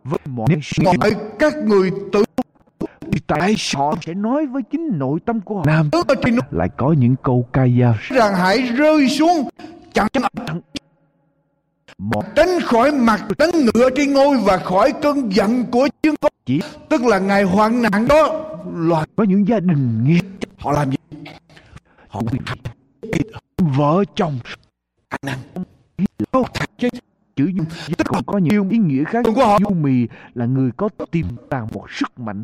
[0.05, 0.47] với mọi
[0.83, 2.23] mọi các người tự
[3.11, 5.63] thì tại họ sẽ nói với chính nội tâm của họ?
[5.65, 5.89] Nam
[6.51, 9.49] lại có những câu ca dao rằng hãy rơi xuống
[9.93, 10.07] chẳng
[11.97, 16.31] một tránh khỏi mặt tấn ngựa trên ngôi và khỏi cơn giận của chương con
[16.45, 20.19] chỉ tức là ngày hoạn nạn đó loài có những gia đình nghe.
[20.57, 20.97] Họ làm gì?
[22.07, 22.21] Họ
[23.57, 24.39] vợ chồng.
[25.21, 25.39] Năng
[27.36, 27.52] chữ
[27.98, 29.60] tức còn có nhiều ý nghĩa khác của họ.
[29.60, 32.43] Du mì là người có tiềm tàng một sức mạnh.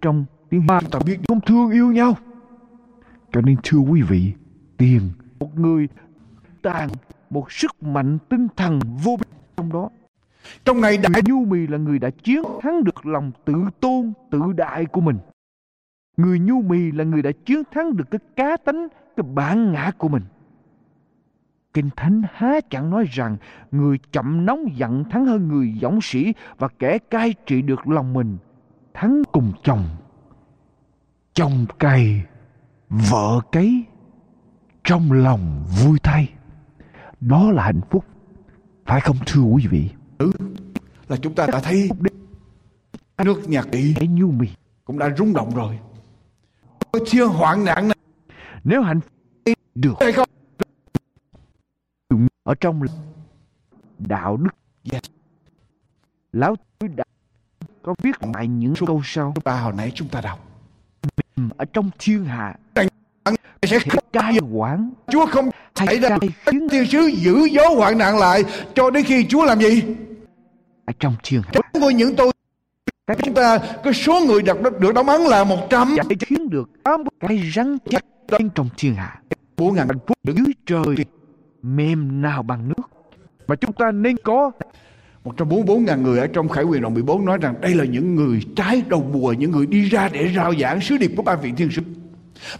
[0.00, 2.16] Trong tiếng ta biết không thương yêu nhau.
[3.32, 4.32] cho nên thưa quý vị
[4.76, 5.88] tiền một người
[6.62, 6.88] tàn
[7.30, 9.90] một sức mạnh tinh thần vô biên trong đó.
[10.64, 14.52] Trong ngày đại nhu mì là người đã chiến thắng được lòng tự tôn tự
[14.56, 15.18] đại của mình.
[16.16, 19.90] Người nhu mì là người đã chiến thắng được cái cá tính cái bản ngã
[19.98, 20.22] của mình
[21.74, 23.36] Kinh Thánh há chẳng nói rằng
[23.70, 28.12] người chậm nóng giận thắng hơn người dũng sĩ và kẻ cai trị được lòng
[28.12, 28.38] mình
[28.94, 29.84] thắng cùng chồng.
[31.34, 32.22] Chồng cày,
[32.88, 33.84] vợ cấy,
[34.84, 36.28] trong lòng vui thay.
[37.20, 38.04] Đó là hạnh phúc.
[38.86, 39.90] Phải không thưa quý vị?
[40.18, 40.30] Ừ,
[41.08, 41.88] là chúng ta đã thấy
[43.24, 43.40] nước
[44.08, 44.48] nhu mì
[44.84, 45.78] cũng đã rung động rồi.
[47.10, 47.96] Thiên hoạn nạn này
[48.64, 50.28] nếu hạnh phúc được hay không?
[52.44, 52.80] Ở trong
[53.98, 54.50] đạo đức
[54.92, 55.02] yes.
[56.32, 57.04] lão tử đã
[57.82, 60.48] có viết lại những câu sau ba hồi nãy chúng ta đọc
[61.56, 62.54] ở trong thiên hạ
[63.66, 68.18] sẽ không cai quản Chúa không hay ra khiến thiên sứ giữ gió hoạn nạn
[68.18, 69.82] lại cho đến khi Chúa làm gì?
[70.84, 71.50] Ở trong thiên hạ.
[71.52, 72.32] Chúng tôi những tôi
[73.06, 76.70] các chúng ta cái số người được được đóng ấn là 100 để khiến được
[77.20, 78.04] cái rắn chắc
[78.54, 79.20] trong thiên hạ.
[79.56, 80.96] Bốn ngàn hạnh phúc dưới trời
[81.62, 82.90] mềm nào bằng nước
[83.46, 84.50] mà chúng ta nên có
[85.24, 88.40] 144 ngàn người ở trong Khải quyền đoạn 14 nói rằng đây là những người
[88.56, 91.52] trái đầu mùa, những người đi ra để rao giảng sứ điệp của ba vị
[91.56, 91.82] thiên sứ.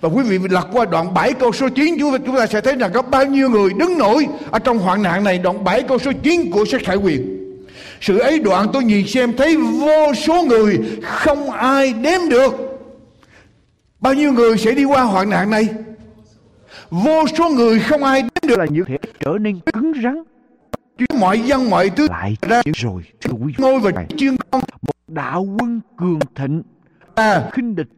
[0.00, 2.90] Và quý vị lật qua đoạn 7 câu số 9 chúng ta sẽ thấy rằng
[2.94, 6.12] có bao nhiêu người đứng nổi ở trong hoạn nạn này đoạn 7 câu số
[6.22, 7.38] 9 của sách Khải quyền.
[8.00, 12.54] Sự ấy đoạn tôi nhìn xem thấy vô số người không ai đếm được.
[14.00, 15.68] Bao nhiêu người sẽ đi qua hoạn nạn này?
[16.90, 20.22] Vô số người không ai đếm được là như thể trở nên cứng rắn.
[21.20, 23.02] Mọi dân mọi thứ lại ra rồi.
[23.58, 26.62] Ngôi và chuyên công một đạo quân cường thịnh.
[27.14, 27.50] À.
[27.52, 27.88] Khinh địch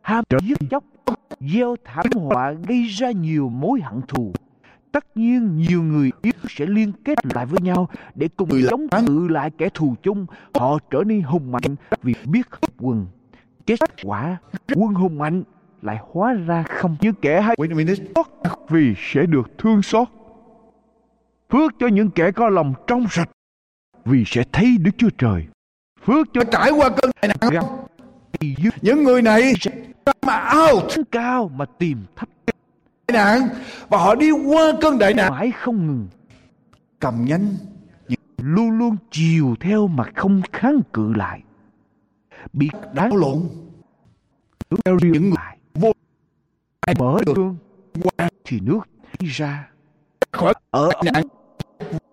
[0.00, 0.84] ham giết chóc.
[1.40, 4.32] Gieo thảm họa gây ra nhiều mối hận thù.
[4.92, 9.28] Tất nhiên nhiều người yếu sẽ liên kết lại với nhau để cùng chống cự
[9.28, 10.26] lại kẻ thù chung.
[10.54, 13.06] Họ trở nên hùng mạnh vì biết hợp quần
[13.66, 14.36] kết quả
[14.74, 15.42] quân hùng mạnh
[15.82, 17.56] lại hóa ra không như kẻ hay.
[18.68, 20.08] Vì sẽ được thương xót.
[21.50, 23.30] Phước cho những kẻ có lòng trong sạch
[24.04, 25.46] vì sẽ thấy Đức Chúa Trời.
[26.04, 27.64] Phước cho trải qua cơn đại nạn.
[28.82, 29.70] Những người này sẽ
[30.26, 30.92] mà out.
[31.12, 32.54] Cao mà tìm thấp đại
[33.12, 33.48] nạn.
[33.88, 35.32] Và họ đi qua cơn đại nạn.
[35.32, 36.08] mãi không ngừng.
[37.00, 37.56] Cầm nhanh
[38.38, 41.42] luôn luôn chiều theo mà không kháng cự lại.
[42.52, 43.42] Bị đá lộn.
[44.70, 45.20] Những người
[46.94, 47.56] vô mở đường
[48.02, 48.80] qua thì nước
[49.18, 49.68] đi ra.
[50.32, 51.24] Khỏi ở nạn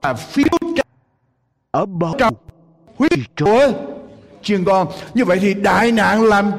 [0.01, 0.45] và phiếu
[1.71, 2.34] ở bờ trong
[2.97, 3.71] huyết chúa
[4.41, 6.51] chiên con như vậy thì đại nạn làm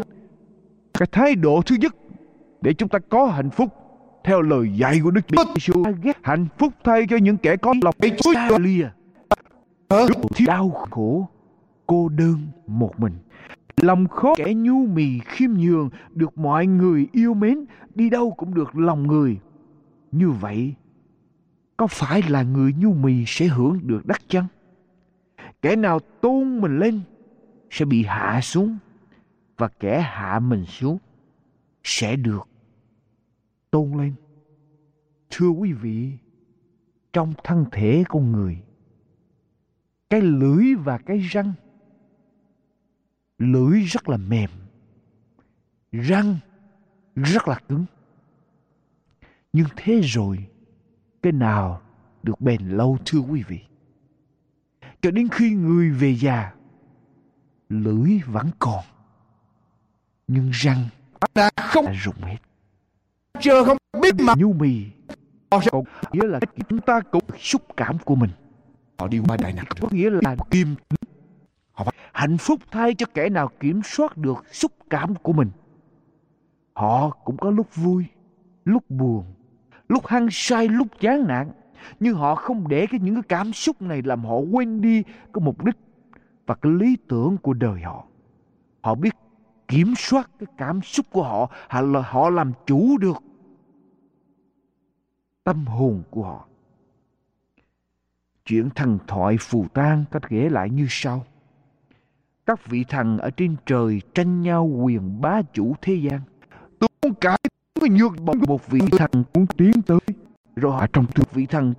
[0.94, 1.96] cái thái độ thứ nhất
[2.60, 3.68] để chúng ta có hạnh phúc
[4.24, 5.20] theo lời dạy của Đức
[5.54, 5.84] Giêsu.
[6.22, 7.94] Hạnh phúc thay cho những kẻ có lòng
[8.60, 8.88] lia
[10.34, 11.28] thiếu đau khổ
[11.86, 13.12] cô đơn một mình
[13.83, 17.64] lòng khó kẻ nhu mì khiêm nhường, được mọi người yêu mến,
[17.95, 19.41] đi đâu cũng được lòng người.
[20.12, 20.74] Như vậy,
[21.77, 24.47] có phải là người nhu mì sẽ hưởng được đắc chăng?
[25.62, 27.01] Kẻ nào tôn mình lên
[27.70, 28.79] sẽ bị hạ xuống,
[29.57, 30.99] và kẻ hạ mình xuống
[31.85, 32.49] sẽ được
[33.70, 34.14] tôn lên.
[35.31, 36.12] Thưa quý vị,
[37.12, 38.59] trong thân thể con người,
[40.11, 41.53] cái lưỡi và cái răng
[43.39, 44.51] lưỡi rất là mềm
[45.93, 46.37] răng
[47.14, 47.84] rất là cứng.
[49.53, 50.47] Nhưng thế rồi
[51.22, 51.82] cái nào
[52.22, 53.59] được bền lâu thưa quý vị?
[55.03, 56.53] Cho đến khi người về già
[57.68, 58.84] lưỡi vẫn còn
[60.28, 60.89] nhưng răng
[61.34, 62.39] đã không đã rụng hết.
[63.41, 64.84] Chờ không biết mà nhu mì
[65.51, 68.30] còn nghĩa là chúng ta cũng xúc cảm của mình.
[68.99, 70.95] Họ đi qua đại nạn có nghĩa là kiềm họ
[72.16, 75.50] hạnh phúc thay cho kẻ nào kiểm soát được xúc cảm của mình.
[76.74, 78.04] Họ cũng có lúc vui,
[78.64, 79.24] lúc buồn,
[79.88, 81.50] lúc hăng say, lúc chán nản.
[82.00, 85.40] Nhưng họ không để cái những cái cảm xúc này làm họ quên đi cái
[85.42, 85.76] mục đích
[86.46, 88.04] và cái lý tưởng của đời họ.
[88.82, 89.14] Họ biết
[89.68, 93.16] kiểm soát cái cảm xúc của họ hay là họ làm chủ được
[95.44, 96.48] tâm hồn của họ.
[98.44, 101.24] Chuyện thần thoại phù tang có kể lại như sau
[102.47, 106.20] các vị thần ở trên trời tranh nhau quyền bá chủ thế gian.
[106.78, 107.38] Tôi muốn cãi
[107.80, 110.01] với nhược bóng một vị thần muốn tiến tới
[110.57, 111.74] rồi họ trong tuyệt vị thần.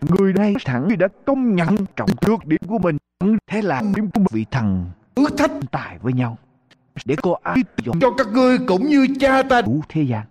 [0.00, 2.98] Người này thẳng đã công nhận trọng nhược điểm của mình.
[3.46, 5.50] Thế là điểm của vị thần ước thách.
[5.70, 6.38] tài với nhau.
[7.04, 9.62] Để có ai dọn cho các ngươi cũng như cha ta.
[9.62, 10.26] đủ thế gian.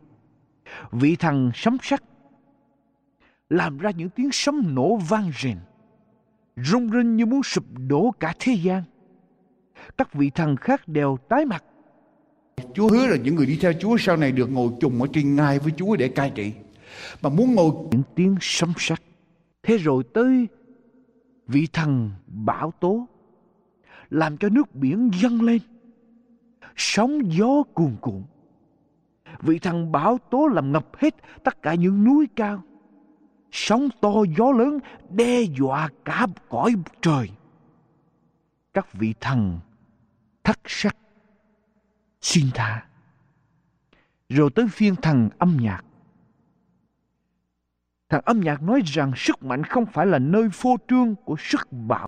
[0.91, 2.03] Vị thần sấm sắt
[3.49, 5.57] làm ra những tiếng sấm nổ vang rền
[6.55, 8.83] rung rinh như muốn sụp đổ cả thế gian
[9.97, 11.63] các vị thần khác đều tái mặt.
[12.73, 15.35] Chúa hứa là những người đi theo Chúa sau này được ngồi chung ở trên
[15.35, 16.53] ngai với Chúa để cai trị.
[17.21, 18.99] Mà muốn ngồi những tiếng sấm sét.
[19.63, 20.47] Thế rồi tới
[21.47, 23.07] vị thần bão tố
[24.09, 25.59] làm cho nước biển dâng lên.
[26.75, 28.23] Sóng gió cuồn cuộn.
[29.41, 32.63] Vị thần bão tố làm ngập hết tất cả những núi cao.
[33.51, 34.79] Sóng to gió lớn
[35.09, 37.29] đe dọa cả cõi trời.
[38.73, 39.59] Các vị thần
[40.43, 40.95] thất sắc
[42.21, 42.85] xin tha
[44.29, 45.81] rồi tới phiên thần âm nhạc
[48.09, 51.67] Thằng âm nhạc nói rằng sức mạnh không phải là nơi phô trương của sức
[51.71, 52.07] bạo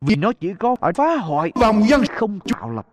[0.00, 2.86] vì nó chỉ có ở phá hoại vòng dân không tạo lập.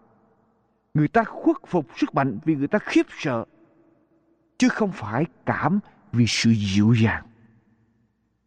[0.93, 3.45] Người ta khuất phục sức mạnh vì người ta khiếp sợ,
[4.57, 5.79] chứ không phải cảm
[6.11, 7.25] vì sự dịu dàng.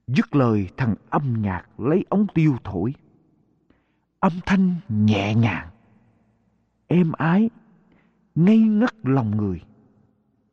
[0.07, 2.95] Dứt lời thằng âm nhạc lấy ống tiêu thổi.
[4.25, 5.69] Âm thanh nhẹ nhàng,
[6.87, 7.51] êm ái,
[8.35, 9.63] ngây ngất lòng người.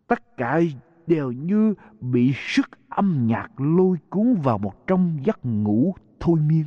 [0.07, 0.61] Tất cả
[1.07, 6.65] đều như bị sức âm nhạc lôi cuốn vào một trong giấc ngủ thôi miên.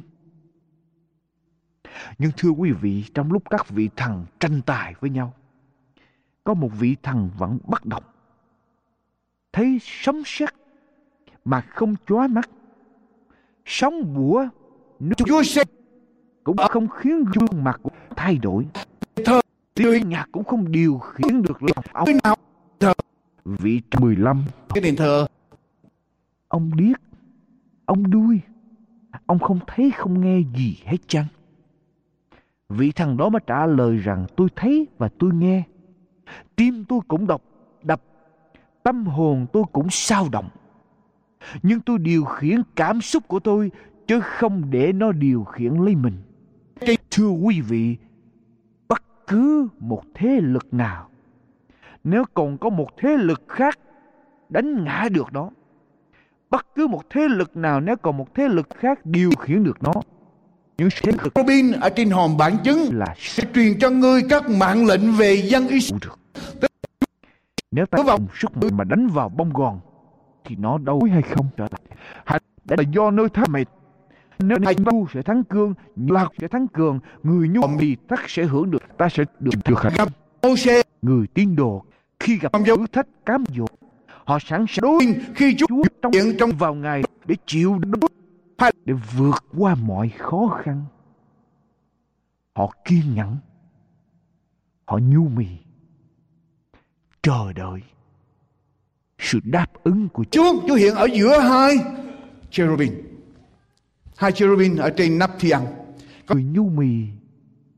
[2.19, 5.35] Nhưng thưa quý vị, trong lúc các vị thần tranh tài với nhau,
[6.45, 8.05] có một vị thần vẫn bất động.
[9.53, 10.55] Thấy sấm sét
[11.45, 12.51] mà không chói mắt.
[13.65, 14.49] Sóng bủa
[15.17, 15.65] Chúa sẽ
[16.45, 18.67] cũng không khiến gương mặt của thay đổi.
[19.25, 19.41] thờ
[19.75, 22.09] Tiếng nhạc cũng không điều khiển được lòng ông.
[22.25, 22.37] nào
[22.81, 22.93] thờ
[23.45, 25.27] Vị 15 cái đền thờ
[26.49, 27.01] Ông điếc,
[27.85, 28.41] ông đuôi,
[29.27, 31.27] ông không thấy không nghe gì hết chăng?
[32.69, 35.63] Vị thằng đó mới trả lời rằng tôi thấy và tôi nghe.
[36.57, 37.43] Tim tôi cũng đọc,
[37.83, 38.03] đập,
[38.83, 40.49] tâm hồn tôi cũng sao động.
[41.63, 43.71] Nhưng tôi điều khiển cảm xúc của tôi
[44.07, 46.15] chứ không để nó điều khiển lấy mình.
[47.15, 47.97] Thưa quý vị,
[48.89, 51.09] bất cứ một thế lực nào,
[52.05, 53.79] nếu còn có một thế lực khác
[54.49, 55.51] đánh ngã được nó,
[56.51, 59.83] bất cứ một thế lực nào nếu còn một thế lực khác điều khiển được
[59.83, 59.93] nó
[60.79, 64.51] những thế lực Robin ở trên hòm bản chứng là sẽ truyền cho ngươi các
[64.51, 66.13] mạng lệnh về dân Israel.
[67.71, 69.81] Nếu ta vào- sức mạnh mà đánh vào bông gòn
[70.45, 71.47] thì nó đâu hay không?
[71.57, 71.81] Trở lại
[72.25, 73.65] hay là do nơi thắng mệt
[74.39, 78.45] nếu hai nhu sẽ thắng cương lạc sẽ thắng cường người nhu thì thất sẽ
[78.45, 80.09] hưởng được ta sẽ được được hạnh gặp
[81.03, 81.85] người tín đồ
[82.21, 83.67] khi gặp thử thách cám dỗ
[84.25, 88.01] họ sẵn sàng đối khi Chúa trong hiện trong vào ngày để chịu đựng
[88.85, 90.85] để vượt qua mọi khó khăn.
[92.55, 93.37] Họ kiên nhẫn,
[94.85, 95.47] họ nhu mì,
[97.23, 97.81] chờ đợi
[99.19, 100.53] sự đáp ứng của Chúa.
[100.53, 101.77] Chúa Chúa hiện ở giữa hai
[102.51, 103.14] cherubim
[104.17, 105.67] hai cherubim ở trên nắp thi ăn.
[106.29, 107.07] Người nhu mì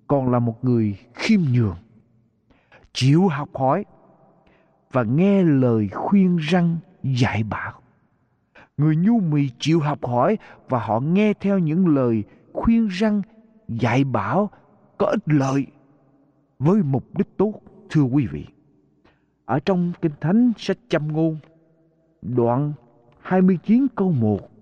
[0.07, 1.77] còn là một người khiêm nhường,
[2.93, 3.85] chịu học hỏi
[4.93, 7.73] và nghe lời khuyên răng dạy bảo.
[8.77, 13.23] Người nhu mì chịu học hỏi và họ nghe theo những lời khuyên răng
[13.69, 14.51] dạy bảo
[14.99, 15.67] có ích lợi
[16.59, 17.55] với mục đích tốt,
[17.91, 18.47] thưa quý vị.
[19.45, 21.39] Ở trong kinh thánh sách châm ngôn,
[22.23, 22.73] đoạn
[23.21, 24.56] 29 câu 1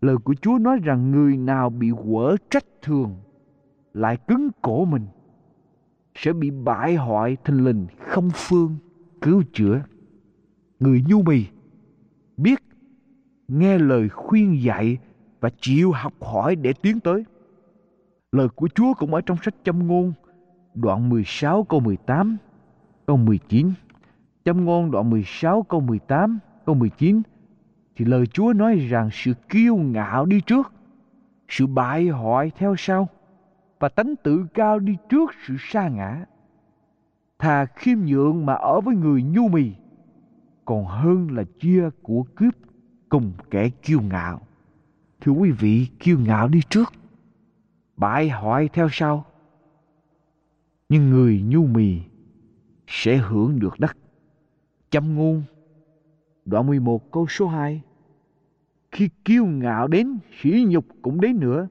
[0.00, 3.16] lời của Chúa nói rằng người nào bị quở trách thường
[3.92, 5.06] lại cứng cổ mình,
[6.14, 8.76] sẽ bị bại hoại thình lình, không phương
[9.20, 9.82] cứu chữa.
[10.80, 11.44] Người nhu mì
[12.36, 12.62] biết,
[13.48, 14.98] nghe lời khuyên dạy
[15.40, 17.24] và chịu học hỏi để tiến tới.
[18.32, 20.12] Lời của Chúa cũng ở trong sách châm ngôn,
[20.74, 22.36] đoạn 16 câu 18
[23.06, 23.72] câu 19
[24.44, 27.22] châm ngôn đoạn 16 câu 18 câu 19
[27.96, 30.72] thì lời Chúa nói rằng sự kiêu ngạo đi trước
[31.48, 33.08] sự bại hoại theo sau
[33.78, 36.24] và tánh tự cao đi trước sự sa ngã.
[37.38, 39.72] Thà khiêm nhượng mà ở với người nhu mì,
[40.64, 42.54] còn hơn là chia của cướp
[43.08, 44.40] cùng kẻ kiêu ngạo.
[45.20, 46.92] Thưa quý vị, kiêu ngạo đi trước,
[47.96, 49.24] bại hoại theo sau.
[50.88, 52.00] Nhưng người nhu mì
[52.86, 53.96] sẽ hưởng được đất.
[54.90, 55.42] Châm ngôn,
[56.46, 57.82] đoạn 11 câu số 2.
[58.92, 61.68] Khi kiêu ngạo đến, sỉ nhục cũng đến nữa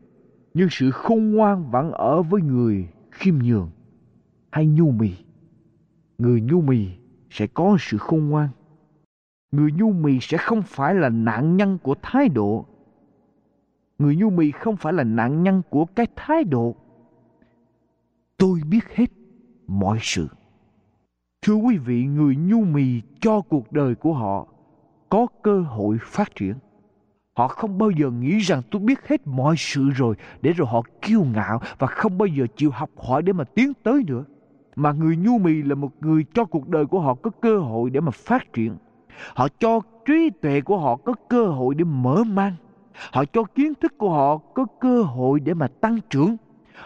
[0.55, 3.69] nhưng sự khôn ngoan vẫn ở với người khiêm nhường
[4.51, 5.11] hay nhu mì.
[6.17, 6.87] Người nhu mì
[7.29, 8.49] sẽ có sự khôn ngoan.
[9.51, 12.65] Người nhu mì sẽ không phải là nạn nhân của thái độ.
[13.99, 16.75] Người nhu mì không phải là nạn nhân của cái thái độ.
[18.37, 19.11] Tôi biết hết
[19.67, 20.27] mọi sự.
[21.41, 24.47] Thưa quý vị, người nhu mì cho cuộc đời của họ
[25.15, 26.53] có cơ hội phát triển.
[27.37, 30.81] Họ không bao giờ nghĩ rằng tôi biết hết mọi sự rồi để rồi họ
[31.01, 34.23] kiêu ngạo và không bao giờ chịu học hỏi để mà tiến tới nữa.
[34.75, 37.89] Mà người nhu mì là một người cho cuộc đời của họ có cơ hội
[37.89, 38.77] để mà phát triển.
[39.35, 42.53] Họ cho trí tuệ của họ có cơ hội để mở mang.
[43.11, 46.37] Họ cho kiến thức của họ có cơ hội để mà tăng trưởng.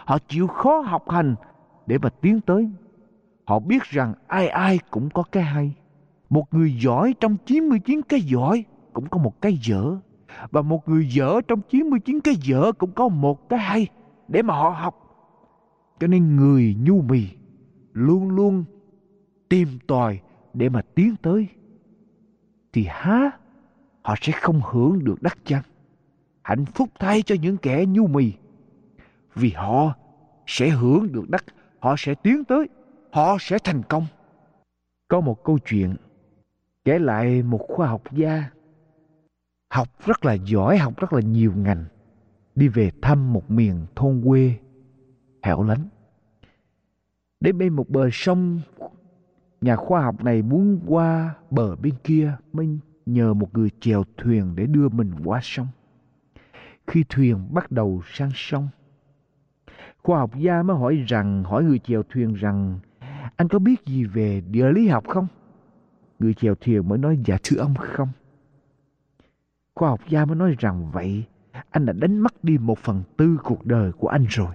[0.04, 1.34] Họ chịu khó học hành
[1.86, 2.70] để mà tiến tới.
[3.46, 5.74] Họ biết rằng ai ai cũng có cái hay.
[6.30, 9.96] Một người giỏi trong 99 cái giỏi cũng có một cái dở
[10.50, 13.86] và một người dở trong 99 cái dở cũng có một cái hay
[14.28, 14.96] để mà họ học.
[16.00, 17.26] Cho nên người nhu mì
[17.92, 18.64] luôn luôn
[19.48, 20.20] tìm tòi
[20.54, 21.48] để mà tiến tới.
[22.72, 23.30] Thì há
[24.02, 25.62] họ sẽ không hưởng được đắc chăng.
[26.42, 28.32] Hạnh phúc thay cho những kẻ nhu mì.
[29.34, 29.94] Vì họ
[30.46, 31.44] sẽ hưởng được đắc,
[31.78, 32.68] họ sẽ tiến tới,
[33.12, 34.06] họ sẽ thành công.
[35.08, 35.96] Có một câu chuyện
[36.84, 38.50] kể lại một khoa học gia
[39.70, 41.84] học rất là giỏi, học rất là nhiều ngành,
[42.54, 44.54] đi về thăm một miền thôn quê
[45.42, 45.88] hẻo lánh.
[47.40, 48.60] Đến bên một bờ sông,
[49.60, 54.56] nhà khoa học này muốn qua bờ bên kia mới nhờ một người chèo thuyền
[54.56, 55.66] để đưa mình qua sông.
[56.86, 58.68] Khi thuyền bắt đầu sang sông,
[60.02, 62.78] khoa học gia mới hỏi rằng, hỏi người chèo thuyền rằng,
[63.36, 65.26] anh có biết gì về địa lý học không?
[66.20, 68.08] Người chèo thuyền mới nói dạ thưa ông, không.
[69.74, 71.24] Khoa học gia mới nói rằng, vậy
[71.70, 74.54] anh đã đánh mất đi một phần tư cuộc đời của anh rồi.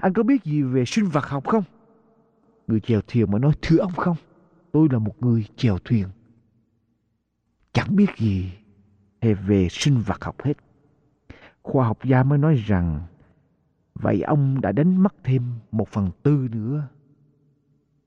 [0.00, 1.64] Anh có biết gì về sinh vật học không?
[2.66, 4.16] Người chèo thuyền mới nói, thưa ông không.
[4.72, 6.08] Tôi là một người chèo thuyền.
[7.72, 8.52] Chẳng biết gì
[9.20, 10.56] về sinh vật học hết.
[11.62, 13.02] Khoa học gia mới nói rằng,
[13.94, 15.42] vậy ông đã đánh mất thêm
[15.72, 16.88] một phần tư nữa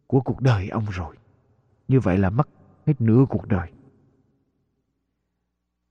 [0.07, 1.15] của cuộc đời ông rồi.
[1.87, 2.49] Như vậy là mất
[2.85, 3.69] hết nửa cuộc đời.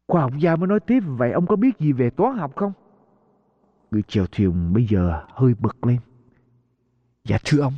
[0.08, 2.72] Khoa học gia mới nói tiếp, Vậy ông có biết gì về toán học không?
[3.90, 5.98] Người chèo thuyền bây giờ hơi bực lên
[7.24, 7.72] Dạ thưa ông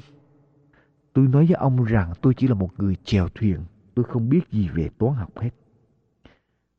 [1.13, 3.61] Tôi nói với ông rằng tôi chỉ là một người chèo thuyền,
[3.95, 5.51] Tôi không biết gì về toán học hết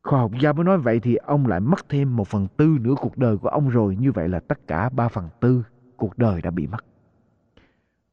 [0.04, 2.96] Khoa học gia mới nói, vậy thì ông lại mất thêm một phần tư nửa
[3.02, 3.96] cuộc đời của ông rồi.
[3.96, 5.64] Như vậy là tất cả ba phần tư
[5.98, 6.86] cuộc đời đã bị mất.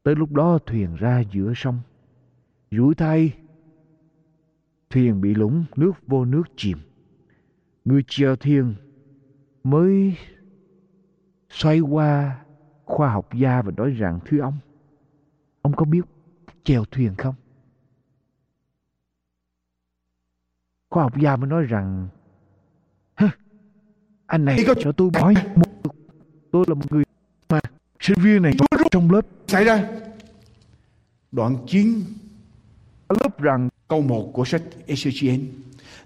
[0.03, 1.79] Tới lúc đó thuyền ra giữa sông.
[2.71, 3.33] Rủi thay,
[4.89, 6.77] thuyền bị lũng, nước vô nước chìm.
[7.85, 8.75] Người chèo thuyền
[9.63, 10.17] mới
[11.49, 12.39] xoay qua
[12.85, 14.57] khoa học gia và nói rằng thưa ông,
[15.61, 16.05] ông có biết
[16.63, 17.35] chèo thuyền không?
[20.89, 22.07] Khoa học gia mới nói rằng
[24.25, 25.93] anh này cho tôi nói một
[26.51, 27.03] tôi là một người
[27.49, 27.59] mà
[27.99, 28.53] sinh viên này
[28.91, 29.89] trong lớp xảy ra
[31.31, 32.03] đoạn 9
[33.39, 35.39] rằng câu 1 của sách Ezechiel.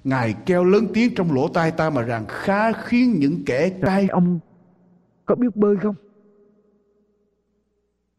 [0.03, 4.07] Ngài kêu lớn tiếng trong lỗ tai ta mà rằng khá khiến những kẻ trai
[4.07, 4.39] ông
[5.25, 5.95] có biết bơi không?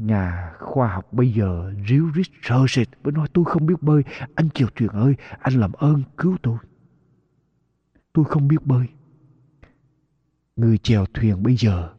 [0.07, 4.03] nhà khoa học bây giờ ríu rít sợ sệt với nói tôi không biết bơi.
[4.35, 6.59] Anh chèo thuyền ơi, anh làm ơn cứu tôi.
[8.13, 8.87] Tôi không biết bơi.
[10.57, 11.95] Người chèo thuyền bây giờ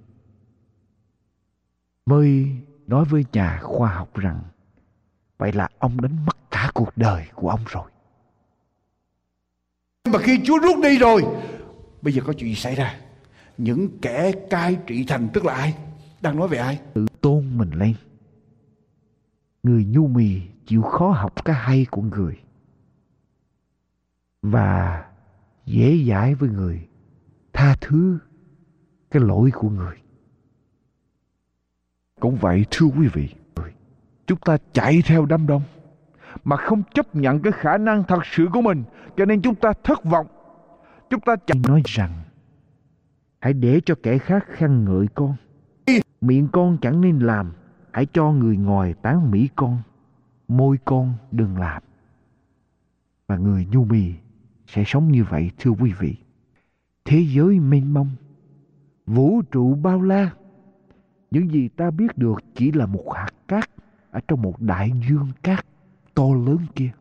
[2.05, 2.51] mới
[2.88, 4.41] nói với nhà khoa học rằng
[5.43, 7.91] vậy là ông đánh mất cả cuộc đời của ông rồi.
[10.05, 11.23] Mà khi Chúa rút đi rồi,
[12.01, 12.99] bây giờ có chuyện gì xảy ra?
[13.57, 15.75] Những kẻ cai trị thành tức là ai?
[16.21, 16.79] Đang nói về ai?
[16.93, 17.95] Tự tôn mình lên.
[19.63, 22.39] Người nhu mì chịu khó học cái hay của người.
[24.41, 25.05] Và
[25.65, 26.87] dễ dãi với người.
[27.53, 28.17] Tha thứ
[29.11, 29.97] cái lỗi của người.
[32.19, 33.29] Cũng vậy thưa quý vị.
[34.28, 35.61] Chúng ta chạy theo đám đông,
[36.43, 38.84] mà không chấp nhận cái khả năng thật sự của mình.
[39.17, 40.28] Cho nên chúng ta thất vọng.
[41.09, 42.11] Chúng ta chẳng nói rằng,
[43.39, 45.36] hãy để cho kẻ khác khen ngợi con.
[46.21, 47.51] Miệng con chẳng nên làm.
[47.91, 49.78] Hãy cho người ngoài tán mỹ con.
[50.47, 51.84] Môi con đừng làm.
[53.28, 54.13] Và người nhu mì
[54.67, 56.15] sẽ sống như vậy, thưa quý vị.
[57.05, 58.09] Thế giới mênh mông,
[59.05, 60.30] vũ trụ bao la.
[61.32, 63.69] Những gì ta biết được chỉ là một hạt cát
[64.14, 65.66] ở trong một đại dương cát
[66.14, 66.91] to lớn kia.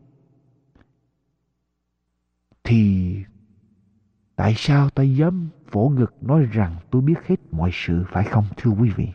[2.63, 3.15] Thì
[4.35, 8.45] tại sao ta dám vỗ ngực nói rằng tôi biết hết mọi sự phải không
[8.57, 9.07] thưa quý vị?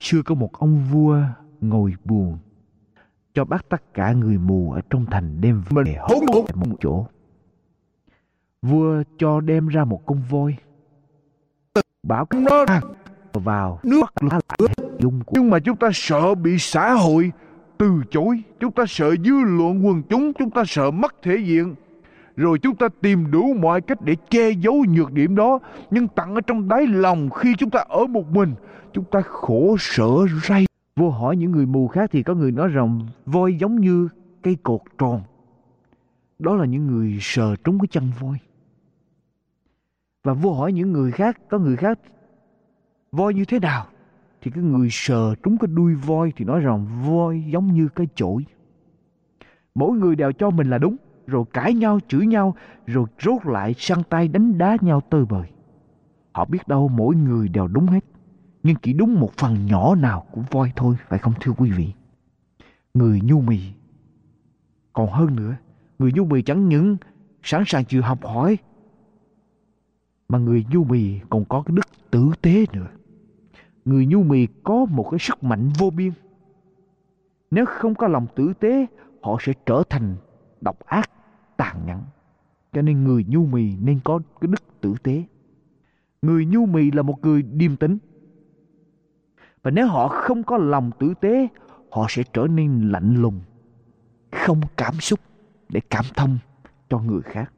[0.00, 1.22] Xưa có một ông vua
[1.60, 2.38] ngồi buồn
[3.34, 6.22] cho bắt tất cả người mù ở trong thành đem về hốt
[6.54, 7.06] một chỗ.
[8.62, 10.56] Vua cho đem ra một con voi.
[12.02, 12.64] Bảo nó
[13.32, 17.32] vào nước lá lại dung nhưng mà chúng ta sợ bị xã hội
[17.78, 21.74] từ chối chúng ta sợ dư luận quần chúng chúng ta sợ mất thể diện.
[22.36, 25.58] Rồi chúng ta tìm đủ mọi cách để che giấu nhược điểm đó
[25.90, 28.54] nhưng tặng ở trong đáy lòng khi chúng ta ở một mình
[28.92, 30.08] chúng ta khổ sở
[30.42, 34.08] ray vô hỏi những người mù khác thì có người nói rằng voi giống như
[34.42, 35.22] cây cột tròn.
[36.38, 38.38] Đó là những người sờ trúng cái chân voi.
[40.24, 41.98] Và vô hỏi những người khác có người khác
[43.12, 43.86] voi như thế nào
[44.42, 48.08] thì cái người sờ trúng cái đuôi voi thì nói rằng voi giống như cái
[48.14, 48.44] chổi.
[49.74, 52.54] Mỗi người đều cho mình là đúng, rồi cãi nhau, chửi nhau,
[52.86, 55.48] rồi rốt lại săn tay đánh đá nhau tơi bời.
[56.32, 58.04] Họ biết đâu mỗi người đều đúng hết,
[58.62, 61.92] nhưng chỉ đúng một phần nhỏ nào của voi thôi, phải không thưa quý vị?
[62.94, 63.60] Người nhu mì.
[64.92, 65.56] Còn hơn nữa,
[65.98, 66.96] người nhu mì chẳng những
[67.42, 68.58] sẵn sàng chịu học hỏi,
[70.28, 72.86] mà người nhu mì còn có cái đức tử tế nữa
[73.90, 76.12] người nhu mì có một cái sức mạnh vô biên.
[77.50, 78.86] Nếu không có lòng tử tế,
[79.22, 80.16] họ sẽ trở thành
[80.60, 81.10] độc ác,
[81.56, 82.02] tàn nhẫn.
[82.72, 85.22] Cho nên người nhu mì nên có cái đức tử tế.
[86.22, 87.98] Người nhu mì là một người điềm tĩnh.
[89.62, 91.48] Và nếu họ không có lòng tử tế,
[91.90, 93.40] họ sẽ trở nên lạnh lùng,
[94.32, 95.20] không cảm xúc
[95.68, 96.38] để cảm thông
[96.88, 97.52] cho người khác.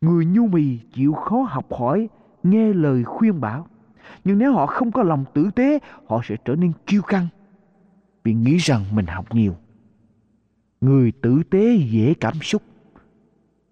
[0.00, 2.08] Người nhu mì chịu khó học hỏi,
[2.42, 3.66] nghe lời khuyên bảo
[4.24, 7.28] nhưng nếu họ không có lòng tử tế, họ sẽ trở nên kiêu căng
[8.24, 9.56] vì nghĩ rằng mình học nhiều.
[10.80, 12.62] Người tử tế dễ cảm xúc,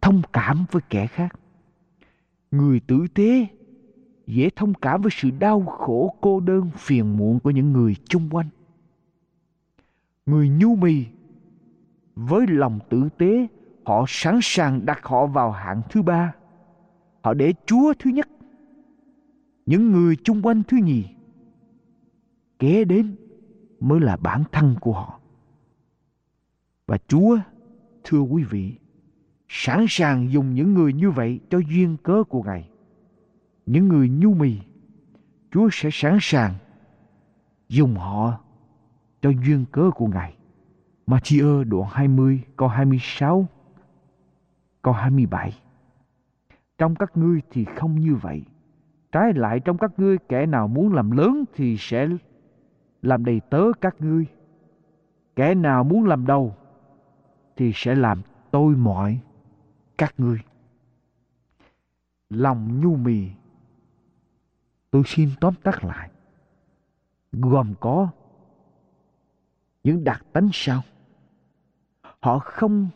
[0.00, 1.38] thông cảm với kẻ khác.
[2.50, 3.46] Người tử tế
[4.26, 8.28] dễ thông cảm với sự đau khổ cô đơn phiền muộn của những người chung
[8.30, 8.48] quanh.
[10.26, 11.04] Người nhu mì
[12.16, 13.46] với lòng tử tế
[13.84, 16.34] họ sẵn sàng đặt họ vào hạng thứ ba.
[17.22, 18.28] Họ để Chúa thứ nhất
[19.66, 21.04] những người chung quanh thứ nhì.
[22.58, 23.16] Kế đến
[23.80, 25.20] mới là bản thân của họ.
[26.86, 27.38] Và chúa,
[28.04, 28.78] thưa quý vị,
[29.48, 32.68] sẵn sàng dùng những người như vậy cho duyên cớ của ngài.
[33.66, 34.58] Những người nhu mì,
[35.50, 36.54] chúa sẽ sẵn sàng
[37.68, 38.40] dùng họ
[39.22, 40.34] cho duyên cớ của ngài.
[41.06, 43.46] Matthew đoạn 20 câu 26
[44.82, 45.52] câu 27
[46.78, 48.44] Trong các ngươi thì không như vậy.
[49.12, 52.08] Trái lại trong các ngươi, kẻ nào muốn làm lớn thì sẽ
[53.02, 54.26] làm đầy tớ các ngươi.
[55.36, 56.56] Kẻ nào muốn làm đầu
[57.56, 59.20] thì sẽ làm tôi mọi
[59.98, 60.38] các ngươi.
[62.30, 63.28] Lòng nhu mì,
[64.90, 66.10] tôi xin tóm tắt lại
[67.32, 68.08] gồm có
[69.84, 70.82] những đặc tánh sau
[72.20, 72.88] họ không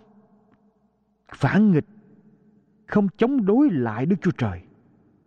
[1.28, 1.86] phản nghịch,
[2.86, 4.65] không chống đối lại đức chúa trời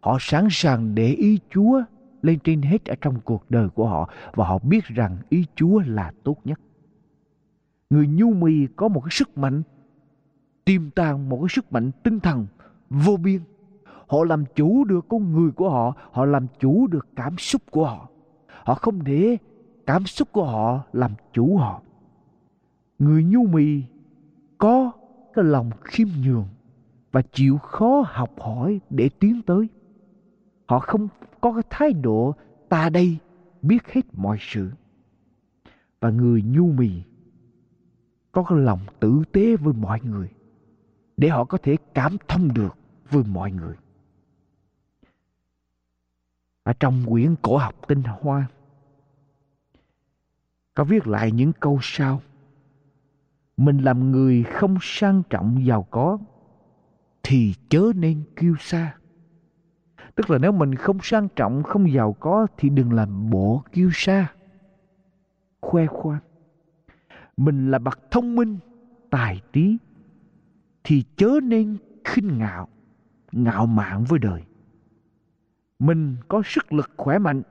[0.01, 1.81] Họ sẵn sàng để ý Chúa
[2.21, 5.81] lên trên hết ở trong cuộc đời của họ và họ biết rằng ý Chúa
[5.85, 6.59] là tốt nhất.
[7.89, 9.61] Người nhu mì có một cái sức mạnh
[10.65, 12.47] tiềm tàng một cái sức mạnh tinh thần
[12.89, 13.41] vô biên.
[14.07, 17.85] Họ làm chủ được con người của họ, họ làm chủ được cảm xúc của
[17.85, 18.09] họ.
[18.63, 19.37] họ không để
[19.85, 21.81] cảm xúc của họ làm chủ họ
[22.99, 23.81] người nhu mì
[24.57, 24.91] có
[25.33, 26.47] cái lòng khiêm nhường
[27.11, 29.67] và chịu khó học hỏi để tiến tới
[30.69, 31.07] họ không
[31.41, 32.35] có cái thái độ,
[32.69, 33.17] ta đây,
[33.61, 34.71] biết hết mọi sự.
[35.99, 36.91] Và người nhu mì
[38.31, 40.29] có cái lòng tử tế với mọi người,
[41.17, 42.77] để họ có thể cảm thông được
[43.09, 43.75] với mọi người.
[46.63, 48.45] Ở trong quyển cổ học tinh hoa,
[50.73, 52.21] có viết lại những câu sau.
[53.57, 56.17] Mình làm người không sang trọng giàu có,
[57.23, 58.95] thì chớ nên kêu xa
[60.19, 63.89] tức là nếu mình không sang trọng, không giàu có thì đừng làm bộ kiêu
[63.93, 64.33] sa,
[65.61, 66.19] khoe khoang.
[67.37, 68.57] Mình là bậc thông minh,
[69.09, 69.77] tài trí
[70.83, 72.67] thì chớ nên khinh ngạo
[73.31, 74.43] ngạo mạn với đời.
[75.79, 77.41] Mình có sức lực khỏe mạnh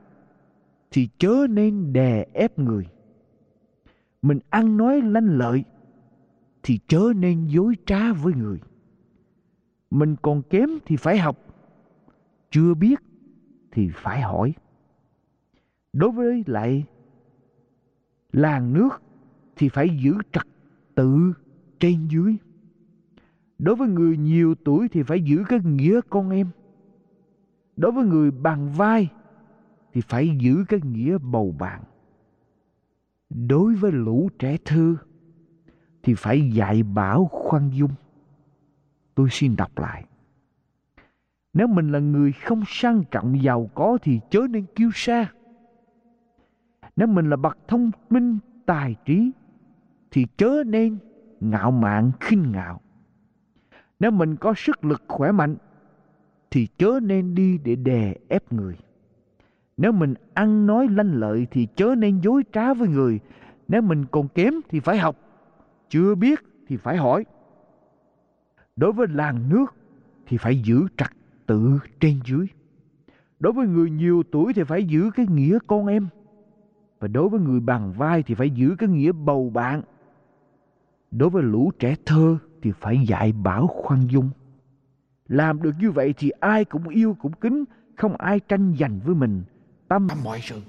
[0.91, 2.87] thì chớ nên đè ép người.
[4.21, 5.63] Mình ăn nói lanh lợi
[6.63, 8.59] thì chớ nên dối trá với người.
[9.91, 11.48] Mình còn kém thì phải học
[12.49, 12.99] chưa biết
[13.71, 14.53] thì phải hỏi.
[15.93, 16.85] Đối với lại
[18.31, 19.01] làng nước
[19.55, 20.47] thì phải giữ trật
[20.95, 21.33] tự
[21.79, 22.37] trên dưới.
[23.59, 26.47] Đối với người nhiều tuổi thì phải giữ cái nghĩa con em.
[27.75, 29.09] Đối với người bằng vai
[29.93, 31.83] thì phải giữ cái nghĩa bầu bạn.
[33.29, 34.95] Đối với lũ trẻ thơ
[36.03, 37.91] thì phải dạy bảo khoan dung.
[39.15, 40.05] Tôi xin đọc lại
[41.59, 45.31] nếu mình là người không sang trọng giàu có thì chớ nên kiêu sa.
[46.95, 49.31] Nếu mình là bậc thông minh, tài trí,
[50.11, 50.97] thì chớ nên
[51.39, 52.81] ngạo mạn, khinh ngạo.
[53.99, 55.55] Nếu mình có sức lực khỏe mạnh,
[56.51, 58.77] thì chớ nên đi để đè ép người.
[59.77, 63.19] Nếu mình ăn nói lanh lợi, thì chớ nên dối trá với người.
[63.67, 65.15] Nếu mình còn kém, thì phải học.
[65.89, 67.25] Chưa biết, thì phải hỏi.
[68.75, 69.75] Đối với làng nước,
[70.25, 71.18] thì phải giữ trật
[71.49, 72.47] tự trên dưới.
[73.39, 76.07] Đối với người nhiều tuổi thì phải giữ cái nghĩa con em.
[76.99, 79.81] Và đối với người bằng vai thì phải giữ cái nghĩa bầu bạn.
[81.11, 84.29] Đối với lũ trẻ thơ thì phải dạy bảo khoan dung.
[85.27, 87.63] Làm được như vậy thì ai cũng yêu cũng kính,
[87.95, 89.43] không ai tranh giành với mình.
[89.87, 90.61] Tâm mọi sự.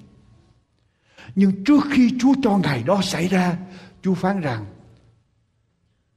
[1.35, 3.59] Nhưng trước khi Chúa cho ngày đó xảy ra,
[4.03, 4.65] Chúa phán rằng,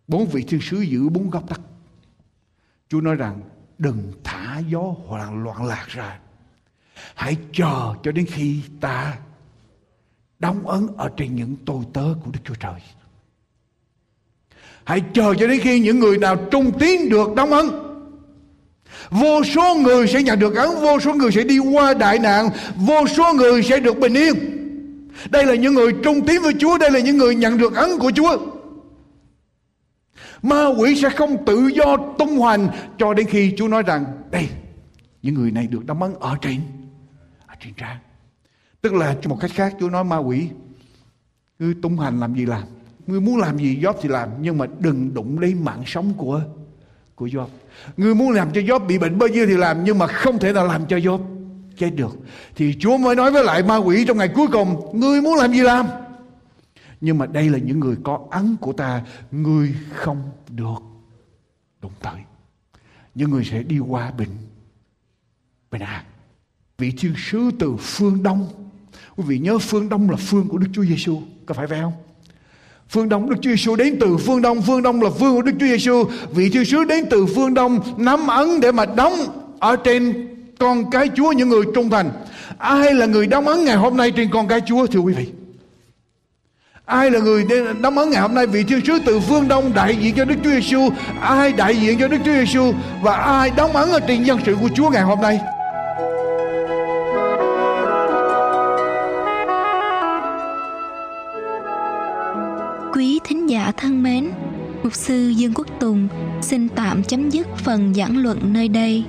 [0.08, 1.62] bốn vị thiên sứ giữ bốn góc đất
[2.90, 3.42] Chúa nói rằng
[3.84, 6.20] đừng thả gió hoàn loạn lạc ra.
[7.16, 9.14] Hãy chờ cho đến khi ta
[10.40, 12.80] đóng ấn ở trên những tôi tớ của Đức Chúa Trời.
[14.84, 17.66] Hãy chờ cho đến khi những người nào trung tín được đóng ấn.
[19.10, 22.50] Vô số người sẽ nhận được ấn, vô số người sẽ đi qua đại nạn,
[22.76, 24.34] vô số người sẽ được bình yên.
[25.30, 27.90] Đây là những người trung tín với Chúa, đây là những người nhận được ấn
[28.00, 28.38] của Chúa.
[30.44, 32.68] Ma quỷ sẽ không tự do tung hoành
[32.98, 34.50] cho đến khi Chúa nói rằng đây
[35.22, 36.62] những người này được đóng ấn ở trên
[37.48, 37.98] ở trên trang.
[38.82, 40.50] Tức là một cách khác Chúa nói ma quỷ
[41.60, 42.64] cứ tung hành làm gì làm,
[43.08, 46.42] ngươi muốn làm gì Job thì làm nhưng mà đừng đụng lấy mạng sống của
[47.16, 47.48] của Job.
[47.98, 50.54] Ngươi muốn làm cho Job bị bệnh bao nhiêu thì làm nhưng mà không thể
[50.54, 51.20] nào làm cho Job
[51.78, 52.18] chết được.
[52.56, 55.52] Thì Chúa mới nói với lại ma quỷ trong ngày cuối cùng, ngươi muốn làm
[55.52, 55.86] gì làm?
[57.04, 59.02] Nhưng mà đây là những người có ấn của ta,
[59.32, 60.84] Người không được
[61.82, 62.22] đụng tới.
[63.16, 64.30] Những người sẽ đi qua bình
[65.72, 66.04] Bình an
[66.78, 68.48] Vị thiên sứ từ phương Đông.
[69.16, 71.94] Quý vị nhớ phương Đông là phương của Đức Chúa Giêsu Có phải vậy không?
[72.90, 75.54] Phương Đông, Đức Chúa Giêsu đến từ phương Đông Phương Đông là phương của Đức
[75.60, 79.14] Chúa Giêsu Vị thiên sứ đến từ phương Đông, Nắm ấn để mà đóng
[79.60, 80.28] Ở trên
[80.60, 82.12] con cái Chúa những người trung thành.
[82.58, 85.43] Ai là người đóng ấn ngày hôm nay trên con cái Chúa, thưa quý vị?
[86.86, 87.46] Ai là người
[87.82, 88.48] đóng ấn ngày hôm nay?
[88.48, 90.90] Vị thiên sứ từ phương Đông đại diện cho Đức Chúa Giêsu,
[91.22, 94.56] ai đại diện cho Đức Chúa Giêsu và ai đóng ấn ở trên dân sự
[94.62, 95.40] của Chúa ngày hôm nay?
[102.94, 104.30] Quý thính giả thân mến,
[104.84, 106.08] Mục sư Dương Quốc Tùng
[106.42, 109.04] xin tạm chấm dứt phần giảng luận nơi đây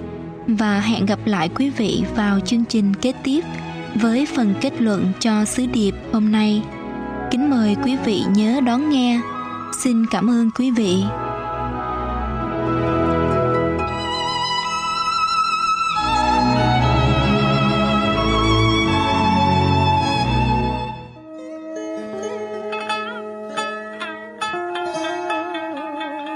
[0.47, 3.45] và hẹn gặp lại quý vị vào chương trình kế tiếp
[3.95, 6.63] với phần kết luận cho sứ điệp hôm nay
[7.35, 9.21] kính mời quý vị nhớ đón nghe.
[9.79, 11.03] Xin cảm ơn quý vị.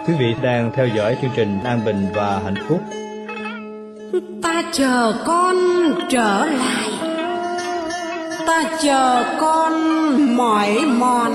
[0.07, 2.81] Quý vị đang theo dõi chương trình An Bình và Hạnh Phúc.
[4.43, 5.57] Ta chờ con
[6.11, 6.98] trở lại
[8.49, 9.73] ta chờ con
[10.37, 11.33] mỏi mòn.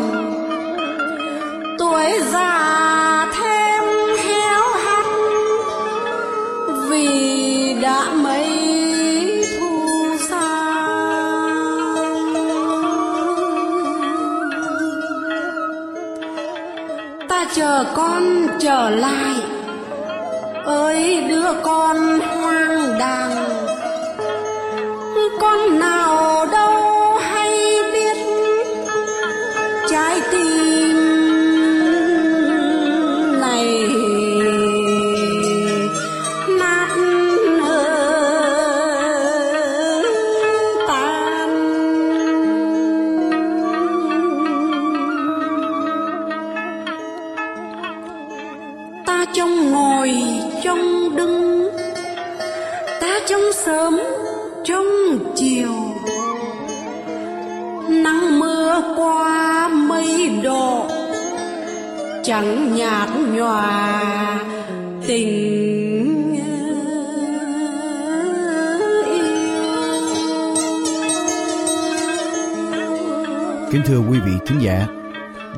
[1.80, 3.84] Tuổi già thêm
[4.26, 5.06] héo hắt
[6.90, 8.48] vì đã mấy
[9.60, 9.88] thu
[10.30, 10.50] xa.
[17.30, 19.36] Ta chờ con trở lại
[20.66, 23.36] ơi đứa con hoang đàng.
[25.42, 25.93] Con nào
[62.34, 64.40] chẳng nhạt nhòa
[65.08, 66.40] tình
[73.72, 74.86] Kính thưa quý vị thính giả,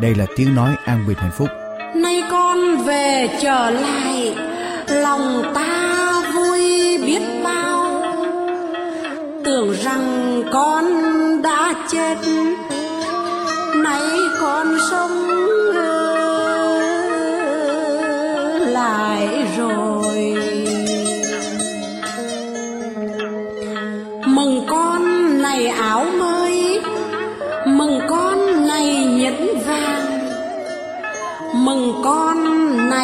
[0.02, 1.48] đây là tiếng nói an bình hạnh phúc.
[1.96, 4.36] nay con về trở lại
[4.88, 6.60] lòng ta vui
[7.06, 8.02] biết bao
[9.44, 10.86] tưởng rằng con
[11.42, 12.16] đã chết
[13.76, 14.10] nay
[14.42, 15.25] con sống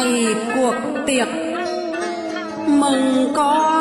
[0.04, 0.74] ngày cuộc
[1.06, 1.28] tiệc.
[2.66, 3.71] Mừng con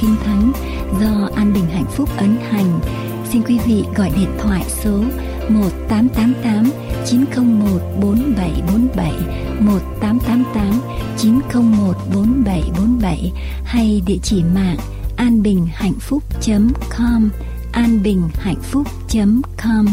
[0.00, 0.52] Kinh Thánh
[1.00, 2.80] do An Bình Hạnh Phúc ấn hành.
[3.32, 5.02] Xin quý vị gọi điện thoại số
[5.48, 6.70] 1888
[7.06, 9.12] 901 4747
[9.60, 10.80] 1888
[11.18, 13.32] 901 4747
[13.64, 14.76] hay địa chỉ mạng
[15.16, 17.30] anbinhhạnhphúc.com
[17.72, 19.86] anbinhhạnhphúc.com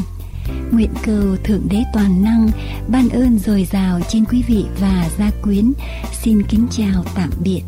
[0.71, 2.49] Nguyện cầu Thượng Đế Toàn Năng
[2.87, 5.73] ban ơn dồi dào trên quý vị và gia quyến.
[6.21, 7.61] Xin kính chào tạm biệt.